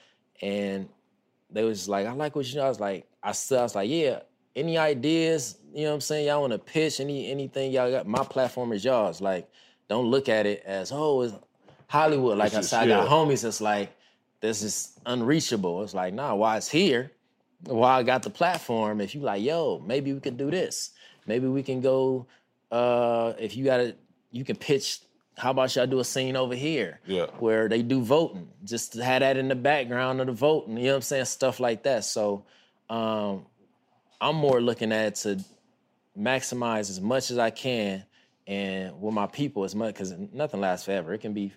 [0.45, 0.89] And
[1.51, 2.67] they was like, I like what you know.
[2.67, 4.21] I was like, I still, I was like, yeah,
[4.55, 5.57] any ideas?
[5.73, 6.27] You know what I'm saying?
[6.27, 8.07] Y'all want to pitch any anything y'all got?
[8.07, 9.23] My platform is y'all's.
[9.23, 9.49] Like,
[9.89, 11.35] don't look at it as oh, it's
[11.87, 12.37] Hollywood.
[12.37, 13.43] Like I said, I got homies.
[13.45, 13.97] It's like
[14.41, 15.83] this is unreachable.
[15.83, 17.11] It's like nah, why it's here?
[17.65, 19.01] Why I got the platform?
[19.01, 20.91] If you like, yo, maybe we could do this.
[21.27, 22.27] Maybe we can go.
[22.71, 23.95] uh If you got to,
[24.31, 25.01] you can pitch.
[25.37, 27.01] How about y'all do a scene over here?
[27.07, 27.27] Yeah.
[27.39, 30.77] Where they do voting, just to have that in the background of the voting.
[30.77, 31.25] You know what I'm saying?
[31.27, 32.05] Stuff like that.
[32.05, 32.45] So.
[32.91, 33.47] um
[34.21, 35.39] I'm more looking at to
[36.19, 38.05] maximize as much as I can
[38.47, 41.13] and with my people as much because nothing lasts forever.
[41.13, 41.53] It can be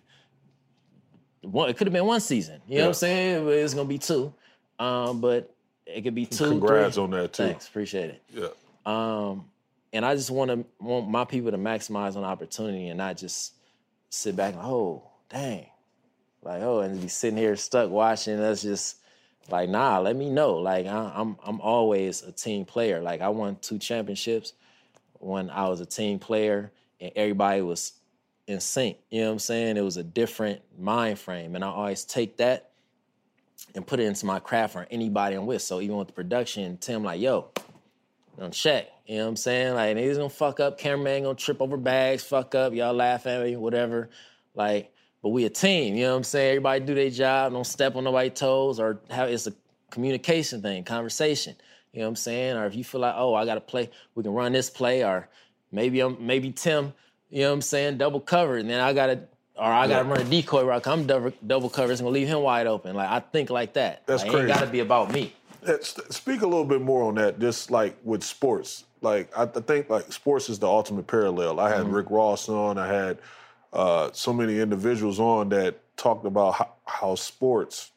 [1.42, 1.70] one.
[1.70, 2.62] It could have been one season.
[2.68, 3.48] You know what I'm saying?
[3.48, 4.34] It's gonna be two,
[4.80, 5.56] um, but
[5.86, 6.50] it could be two.
[6.50, 7.04] Congrats three.
[7.04, 7.44] on that too.
[7.44, 8.24] Thanks, appreciate it.
[8.34, 8.48] Yeah.
[8.86, 9.46] Um,
[9.94, 13.54] and I just want to want my people to maximize on opportunity and not just
[14.10, 15.68] sit back and oh dang,
[16.42, 18.98] like oh and be sitting here stuck watching us just
[19.50, 20.56] like, nah, let me know.
[20.56, 23.02] Like, I, I'm I'm always a team player.
[23.02, 24.54] Like, I won two championships
[25.14, 27.94] when I was a team player, and everybody was
[28.48, 28.98] in sync.
[29.10, 29.78] You know what I'm saying?
[29.78, 32.72] It was a different mind frame, and I always take that
[33.74, 35.62] and put it into my craft for anybody I'm with.
[35.62, 37.52] So even with the production, Tim, like, yo,
[38.40, 38.88] I'm check.
[39.06, 39.74] You know what I'm saying?
[39.74, 43.44] Like, niggas gonna fuck up, cameraman gonna trip over bags, fuck up, y'all laugh at
[43.44, 44.10] me, whatever.
[44.54, 46.50] Like, but we a team, you know what I'm saying?
[46.50, 49.54] Everybody do their job, don't step on nobody's toes, or have it's a
[49.90, 51.56] communication thing, conversation.
[51.94, 52.58] You know what I'm saying?
[52.58, 55.30] Or if you feel like, oh, I gotta play, we can run this play, or
[55.72, 56.94] maybe I'm maybe Tim,
[57.30, 59.22] you know what I'm saying, double cover, and then I gotta
[59.56, 60.12] or I gotta yeah.
[60.12, 60.86] run a decoy rock.
[60.86, 62.96] I'm double double cover, it's gonna leave him wide open.
[62.96, 64.06] Like I think like that.
[64.06, 64.46] That's like, crazy.
[64.46, 65.34] It ain't gotta be about me.
[65.82, 67.40] Speak a little bit more on that.
[67.40, 71.60] Just like with sports, like I think like sports is the ultimate parallel.
[71.60, 71.96] I had mm-hmm.
[71.96, 72.78] Rick Ross on.
[72.78, 73.18] I had
[73.74, 77.92] uh, so many individuals on that talked about how, how sports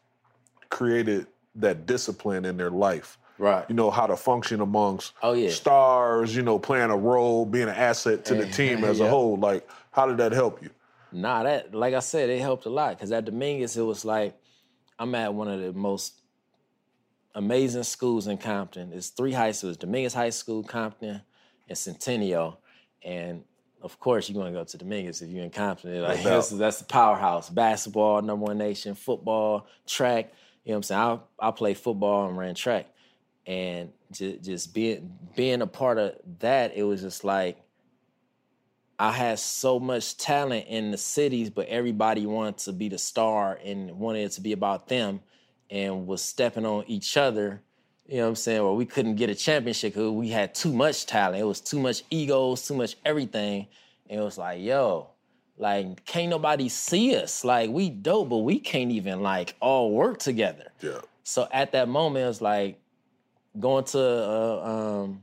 [0.69, 3.19] created that discipline in their life.
[3.39, 3.65] Right.
[3.69, 5.49] You know, how to function amongst oh, yeah.
[5.49, 9.39] stars, you know, playing a role, being an asset to the team as a whole.
[9.39, 10.71] Like, how did that help you?
[11.13, 12.99] Nah, that like I said, it helped a lot.
[12.99, 14.39] Cause at Dominguez, it was like
[14.99, 16.20] I'm at one of the most
[17.35, 18.93] amazing schools in Compton.
[18.93, 21.23] It's three high schools: Dominguez High School, Compton,
[21.69, 22.61] and Centennial.
[23.03, 23.45] And
[23.83, 26.03] of course you're going to go to Dominguez if you're in Compton.
[26.03, 27.51] Like no that's, that's the powerhouse.
[27.51, 28.95] Basketball, number one nation.
[28.95, 30.33] Football, track.
[30.65, 31.01] You know what I'm saying?
[31.41, 32.87] I I played football and ran track,
[33.47, 37.59] and just, just being being a part of that, it was just like
[39.01, 43.59] I had so much talent in the cities, but everybody wanted to be the star
[43.65, 45.21] and wanted it to be about them,
[45.71, 47.63] and was stepping on each other
[48.11, 48.63] you know what I'm saying?
[48.65, 51.41] Well, we couldn't get a championship because we had too much talent.
[51.41, 53.69] It was too much egos, too much everything.
[54.09, 55.11] And it was like, yo,
[55.57, 57.45] like, can't nobody see us.
[57.45, 60.73] Like, we dope, but we can't even like all work together.
[60.81, 60.99] Yeah.
[61.23, 62.81] So at that moment, it was like
[63.61, 65.23] going to a, um,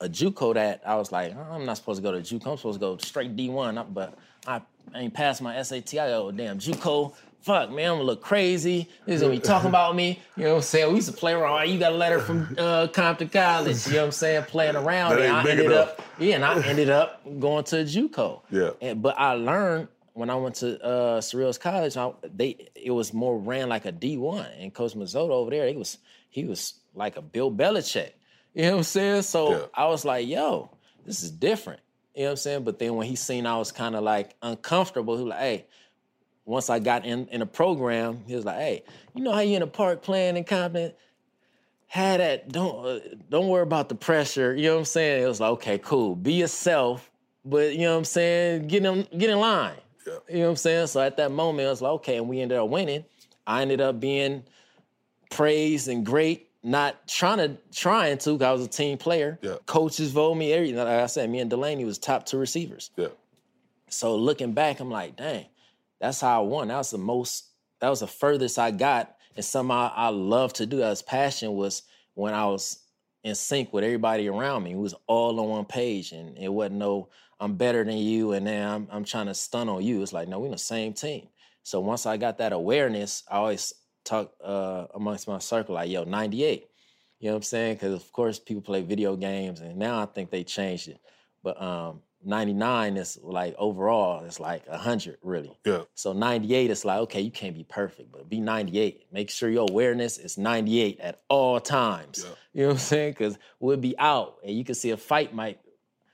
[0.00, 2.52] a JUCO that I was like, I'm not supposed to go to JUCO.
[2.52, 3.92] I'm supposed to go straight D1.
[3.92, 4.62] But I
[4.94, 5.94] ain't passed my SAT.
[5.94, 8.88] I go, damn, JUCO fuck, man, I'm gonna look crazy.
[9.06, 10.20] He's gonna be talking about me.
[10.36, 10.88] You know what I'm saying?
[10.88, 11.68] We used to play around.
[11.68, 13.86] You got a letter from uh, Compton College.
[13.86, 14.44] You know what I'm saying?
[14.44, 15.16] Playing around.
[15.16, 15.88] That and I ended enough.
[15.90, 18.42] up, yeah, and I ended up going to JUCO.
[18.50, 18.70] Yeah.
[18.80, 23.14] And, but I learned when I went to uh, Cerritos College, I, they it was
[23.14, 24.62] more ran like a D1.
[24.62, 28.12] And Coach Mazzotta over there, he was he was like a Bill Belichick.
[28.54, 29.22] You know what I'm saying?
[29.22, 29.66] So yeah.
[29.74, 30.70] I was like, yo,
[31.06, 31.80] this is different.
[32.14, 32.64] You know what I'm saying?
[32.64, 35.66] But then when he seen I was kind of like uncomfortable, he was like, hey,
[36.44, 38.84] once I got in in a program, he was like, "Hey,
[39.14, 40.92] you know how you in the park playing in Compton?
[41.90, 44.54] had that don't uh, don't worry about the pressure.
[44.54, 45.24] You know what I'm saying?
[45.24, 46.14] It was like, okay, cool.
[46.14, 47.10] Be yourself,
[47.44, 48.68] but you know what I'm saying?
[48.68, 49.74] Get in get in line.
[50.06, 50.12] Yeah.
[50.28, 50.86] You know what I'm saying?
[50.86, 53.04] So at that moment, I was like, okay, and we ended up winning.
[53.44, 54.44] I ended up being
[55.30, 56.46] praised and great.
[56.62, 59.40] Not trying to trying to, I was a team player.
[59.42, 59.56] Yeah.
[59.66, 60.76] Coaches voted me everything.
[60.76, 62.92] Like I said, me and Delanie was top two receivers.
[62.96, 63.08] Yeah.
[63.88, 65.46] So looking back, I'm like, dang,
[66.00, 66.68] that's how I won.
[66.68, 67.46] That was the most.
[67.80, 70.82] That was the furthest I got, and something I, I love to do.
[70.82, 71.82] As passion was
[72.14, 72.78] when I was
[73.22, 74.72] in sync with everybody around me.
[74.72, 78.44] It was all on one page, and it wasn't no I'm better than you, and
[78.44, 80.02] now I'm I'm trying to stun on you.
[80.02, 81.28] It's like no, we're in the same team.
[81.62, 83.74] So once I got that awareness, I always
[84.04, 86.66] talk uh, amongst my circle like, yo, 98.
[87.18, 87.74] You know what I'm saying?
[87.74, 91.00] Because of course people play video games, and now I think they changed it.
[91.42, 95.56] But um, 99 is like overall, it's like 100 really.
[95.64, 95.82] Yeah.
[95.94, 99.06] So 98 is like, okay, you can't be perfect, but be 98.
[99.12, 102.24] Make sure your awareness is 98 at all times.
[102.24, 102.34] Yeah.
[102.52, 103.12] You know what I'm saying?
[103.12, 105.60] Because we'll be out and you can see a fight might,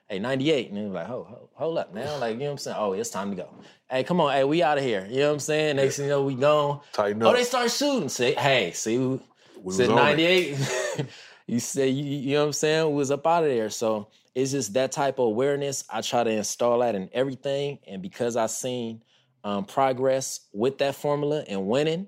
[0.09, 0.69] hey, 98.
[0.69, 2.19] And then like, hold, hold, hold up now.
[2.19, 2.77] Like, you know what I'm saying?
[2.79, 3.49] Oh, it's time to go.
[3.91, 4.33] Hey, come on.
[4.33, 5.07] Hey, we out of here.
[5.11, 5.77] You know what I'm saying?
[5.77, 6.81] Next thing you know, we gone.
[6.93, 7.29] Tighten up.
[7.29, 7.37] Oh, up.
[7.37, 8.09] they start shooting.
[8.09, 9.21] Say, hey, see, we,
[9.63, 10.59] We said was on it.
[10.59, 11.07] 98.
[11.47, 12.91] you say you, you know what I'm saying?
[12.91, 13.71] We was up out of there.
[13.71, 15.83] So it's just that type of awareness.
[15.89, 17.79] I try to install that in everything.
[17.87, 19.03] And because I've seen
[19.43, 22.07] um, progress with that formula and winning,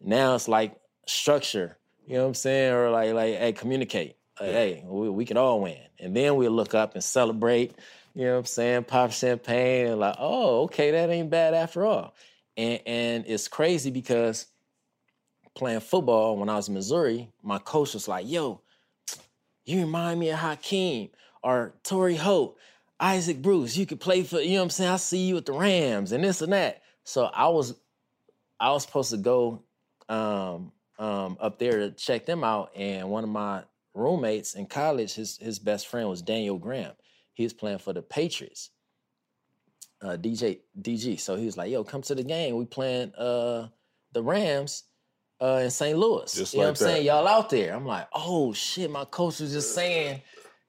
[0.00, 0.74] now it's like
[1.06, 1.78] structure.
[2.08, 2.72] You know what I'm saying?
[2.74, 4.16] Or like, like, hey, communicate.
[4.40, 5.78] Like, Hey, we, we can all win.
[6.00, 7.76] And then we'll look up and celebrate.
[8.16, 8.84] You know what I'm saying?
[8.84, 12.16] Pop champagne and like, oh, okay, that ain't bad after all.
[12.56, 14.48] And and it's crazy because
[15.54, 18.60] playing football when I was in Missouri, my coach was like, yo,
[19.64, 21.10] you remind me of Hakim
[21.42, 22.56] or Torry Holt,
[22.98, 23.76] Isaac Bruce.
[23.76, 24.90] You could play for, you know what I'm saying?
[24.90, 26.82] I see you at the Rams and this and that.
[27.04, 27.74] So I was
[28.60, 29.62] I was supposed to go
[30.08, 32.70] um, um, up there to check them out.
[32.76, 33.64] And one of my
[33.94, 36.92] roommates in college, his his best friend was Daniel Graham.
[37.32, 38.70] He was playing for the Patriots.
[40.02, 41.20] Uh, DJ DG.
[41.20, 42.56] So he was like, yo, come to the game.
[42.56, 43.68] We playing uh
[44.12, 44.84] the Rams
[45.40, 45.98] uh in St.
[45.98, 46.32] Louis.
[46.34, 47.06] Just you know like what I'm saying?
[47.06, 47.74] Y'all out there.
[47.74, 50.20] I'm like, oh shit, my coach was just saying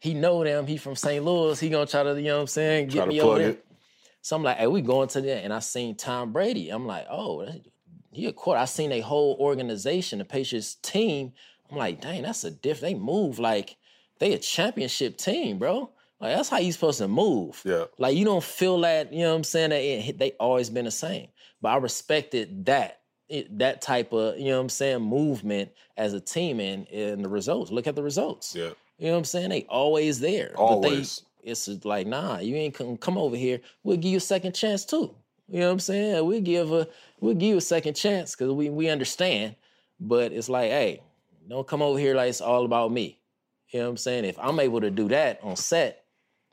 [0.01, 0.65] he know them.
[0.65, 1.23] He from St.
[1.23, 1.59] Louis.
[1.59, 3.57] He gonna try to, you know what I'm saying, get me over there.
[4.23, 5.43] So I'm like, hey, we going to that.
[5.43, 6.69] And I seen Tom Brady.
[6.69, 7.47] I'm like, oh,
[8.11, 8.59] he a quarter.
[8.59, 11.33] I seen a whole organization, the Patriots team.
[11.69, 12.81] I'm like, dang, that's a diff.
[12.81, 13.77] They move like
[14.17, 15.91] they a championship team, bro.
[16.19, 17.61] Like that's how you supposed to move.
[17.63, 17.85] Yeah.
[17.99, 19.69] Like you don't feel that, you know what I'm saying?
[19.69, 21.27] That it, they always been the same.
[21.61, 22.97] But I respected that.
[23.29, 27.23] It, that type of, you know what I'm saying, movement as a team and, and
[27.23, 27.71] the results.
[27.71, 28.53] Look at the results.
[28.53, 28.71] Yeah.
[29.01, 29.49] You know what I'm saying?
[29.49, 30.53] They always there.
[30.55, 31.21] Always.
[31.21, 33.59] But they, it's like, nah, you ain't come, come over here.
[33.81, 35.15] We'll give you a second chance too.
[35.49, 36.23] You know what I'm saying?
[36.23, 36.87] We'll give a
[37.19, 39.55] we'll give you a second chance because we we understand.
[39.99, 41.01] But it's like, hey,
[41.49, 43.17] don't come over here like it's all about me.
[43.69, 44.25] You know what I'm saying?
[44.25, 46.05] If I'm able to do that on set,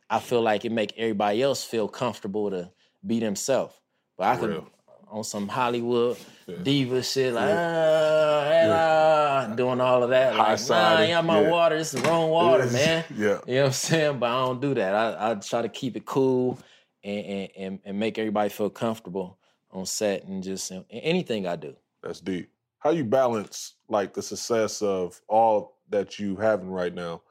[0.09, 2.71] I feel like it make everybody else feel comfortable to
[3.07, 3.79] be themselves.
[4.17, 4.71] But I could Real.
[5.11, 6.57] On some Hollywood Yeah.
[6.63, 10.37] diva shit, like ah, ah, doing all of that.
[10.37, 11.77] Like, nah, yeah, my water.
[11.77, 13.05] It's the wrong water, man.
[13.17, 13.39] Yeah.
[13.47, 14.19] You know what I'm saying?
[14.19, 14.95] But I don't do that.
[14.95, 16.59] I, I try to keep it cool
[17.05, 19.39] and, and, and, and make everybody feel comfortable
[19.71, 21.75] on set and just in anything I do.
[22.03, 22.51] That's deep.
[22.79, 27.23] How you balance like the success of all that you having right now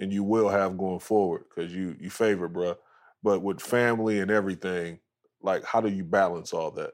[0.00, 2.76] and you will have going forward because you you favor, bruh.
[3.22, 4.98] But with family and everything,
[5.42, 6.92] like how do you balance all that?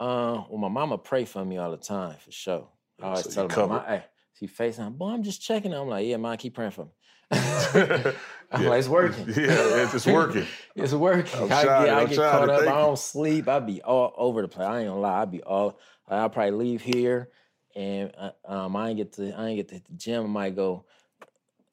[0.00, 2.66] Uh, well, my mama pray for me all the time, for sure.
[3.02, 3.68] I always So tell her, covered.
[3.68, 4.04] "Mama, hey,
[4.38, 5.74] she FaceTime, boy, I'm just checking.
[5.74, 6.90] I'm like, yeah, mom, keep praying for me.
[7.30, 8.68] I'm Yeah.
[8.70, 9.26] like, it's working.
[9.36, 10.46] Yeah, it's- it's working.
[10.74, 11.38] it's working.
[11.38, 12.60] I'm I trying, get, I get caught up.
[12.62, 13.46] I don't sleep.
[13.46, 14.66] I be all over the place.
[14.66, 15.20] I ain't gonna lie.
[15.22, 15.78] I be all.
[16.08, 17.28] I'll probably leave here,
[17.76, 19.32] and uh, um, I ain't get to.
[19.38, 20.24] I ain't get to hit the gym.
[20.24, 20.86] I might go,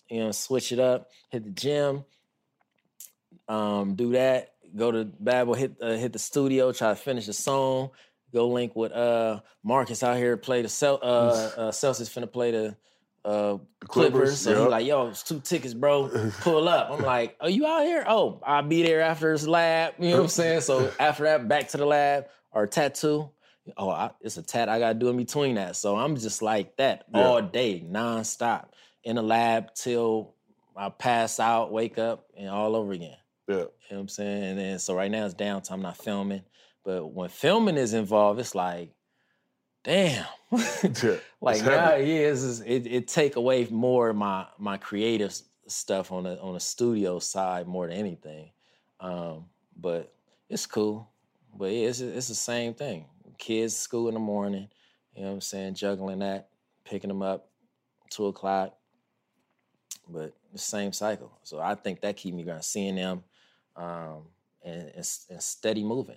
[0.10, 2.04] you know, switch it up, hit the gym,
[3.48, 4.54] um, do that.
[4.76, 7.92] Go to Babel, hit uh, hit the studio, try to finish the song.
[8.38, 11.06] Go link with uh Marcus out here play the Cel- uh,
[11.58, 12.78] uh Celtics finna play the
[13.26, 14.38] uh The Clippers.
[14.42, 14.68] So he yeah.
[14.68, 16.08] like, yo, it's two tickets, bro.
[16.42, 16.92] Pull up.
[16.92, 18.06] I'm like, are you out here?
[18.08, 19.96] Oh, I'll be there after this lab.
[19.98, 20.62] You know what I'm saying?
[20.62, 23.32] So after that, back to the lab or tattoo.
[23.76, 25.76] Oh, I, it's a tat I gotta do in between that.
[25.76, 27.24] So I'm just like that Yeah.
[27.26, 28.66] all day, nonstop,
[29.04, 30.36] in the lab till
[30.76, 33.18] I pass out, wake up, and all over again.
[33.50, 33.56] yeah.
[33.56, 34.44] You know what I'm saying?
[34.44, 36.44] And then so right now it's downtime, I'm not filming.
[36.88, 38.94] But when filming is involved, it's like,
[39.84, 40.26] damn.
[41.04, 41.18] Yeah.
[41.42, 46.24] like now, yeah, it's it it take away more of my my creative stuff on
[46.24, 48.52] the on the studio side more than anything.
[49.02, 50.14] Um, but
[50.50, 51.10] it's cool.
[51.54, 53.08] But yeah, it's it's the same thing.
[53.38, 54.70] Kids school in the morning,
[55.14, 56.48] you know what I'm saying, juggling that,
[56.86, 57.50] picking them up,
[58.10, 58.78] two o'clock.
[60.08, 61.38] But the same cycle.
[61.44, 63.26] So I think that keep me going, seeing them
[63.76, 64.22] um,
[64.64, 66.16] and, and, and steady moving,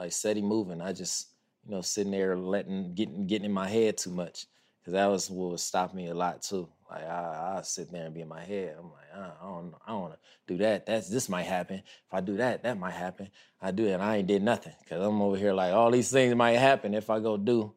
[0.00, 0.80] like steady moving.
[0.80, 1.28] I just
[1.64, 4.46] you know sitting there letting getting getting in my head too much
[4.80, 6.68] because that was what was stopping me a lot too.
[6.90, 8.76] Like I, I sit there and be in my head.
[8.78, 10.86] I'm like, uh, I don't, I don't want to do that.
[10.86, 11.76] That's this might happen.
[11.76, 13.28] If I do that, that might happen.
[13.60, 16.10] I do it, and I ain't did nothing because I'm over here like all these
[16.10, 17.72] things might happen if I go do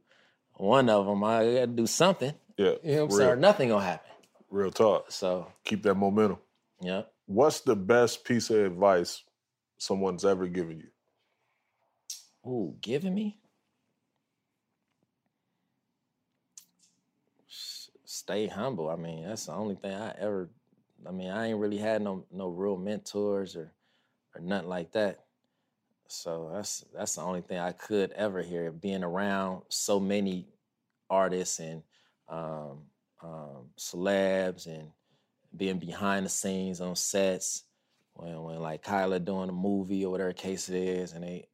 [0.53, 1.23] one of them.
[1.23, 2.33] I got to do something.
[2.57, 3.29] Yeah, You know what I'm saying?
[3.31, 4.11] Or nothing gonna happen.
[4.49, 5.11] Real talk.
[5.11, 6.37] So Keep that momentum.
[6.81, 7.01] yeah.
[7.25, 9.23] What's the best piece of advice
[9.77, 10.87] someone's ever given you?
[12.45, 13.37] Ooh, giving me.
[18.05, 18.89] Stay humble.
[18.89, 20.49] I mean, that's the only thing I ever.
[21.07, 23.71] I mean, I ain't really had no no real mentors or
[24.35, 25.25] or nothing like that.
[26.07, 28.71] So that's that's the only thing I could ever hear.
[28.71, 30.47] Being around so many
[31.09, 31.83] artists and
[32.29, 32.81] um,
[33.23, 34.89] um, celebs and
[35.55, 37.63] being behind the scenes on sets
[38.13, 41.47] when when like Kyla doing a movie or whatever case it is, and they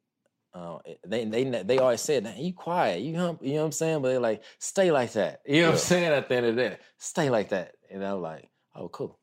[0.52, 3.72] uh, they they they always said, "Nah, "You quiet, you hum, you know what I'm
[3.72, 6.12] saying?" But they're like, "Stay like that." You know what I'm saying?
[6.12, 7.76] At the end of the day, stay like that.
[7.90, 9.18] And I'm like, "Oh, cool."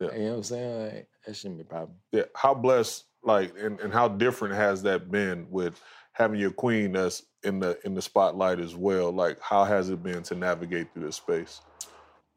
[0.00, 0.14] Yeah.
[0.14, 0.94] You know what I'm saying?
[0.94, 1.98] Like, that shouldn't be a problem.
[2.12, 5.78] Yeah, how blessed, like, and, and how different has that been with
[6.12, 9.12] having your queen that's in the in the spotlight as well?
[9.12, 11.60] Like, how has it been to navigate through this space?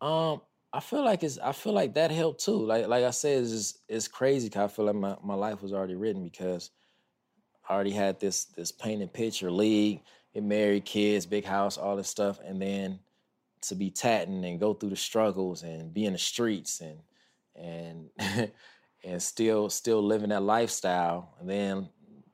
[0.02, 0.42] Um,
[0.74, 2.58] I feel like it's I feel like that helped too.
[2.66, 4.50] Like like I said, it's just, it's crazy.
[4.50, 6.72] 'cause I feel like my, my life was already written because
[7.68, 10.02] I already had this this painted picture, league,
[10.34, 13.00] get married, kids, big house, all this stuff, and then
[13.62, 17.00] to be tatting and go through the struggles and be in the streets and
[17.56, 18.10] and
[19.04, 21.90] and still still living that lifestyle, and then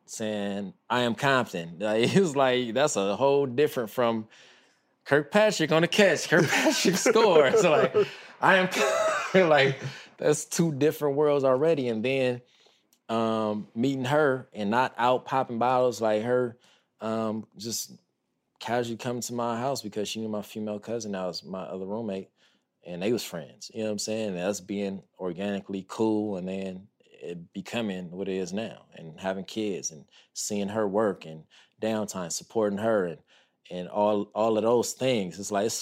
[0.06, 1.76] saying I am Compton.
[1.80, 4.28] Like, it's like that's a whole different from
[5.06, 7.52] Kirkpatrick on the catch, Kirkpatrick score.
[7.58, 7.96] So like
[8.42, 8.70] I am
[9.50, 9.80] like
[10.18, 11.88] that's two different worlds already.
[11.88, 12.42] And then
[13.10, 16.58] um meeting her and not out popping bottles like her
[17.02, 17.94] um just
[18.60, 21.86] casually coming to my house because she knew my female cousin that was my other
[21.86, 22.30] roommate
[22.86, 24.30] and they was friends you know what i'm saying?
[24.30, 26.88] And us being organically cool and then
[27.22, 31.44] it becoming what it is now and having kids and seeing her work and
[31.82, 33.18] downtime supporting her and
[33.72, 35.40] and all all of those things.
[35.40, 35.76] It's like it's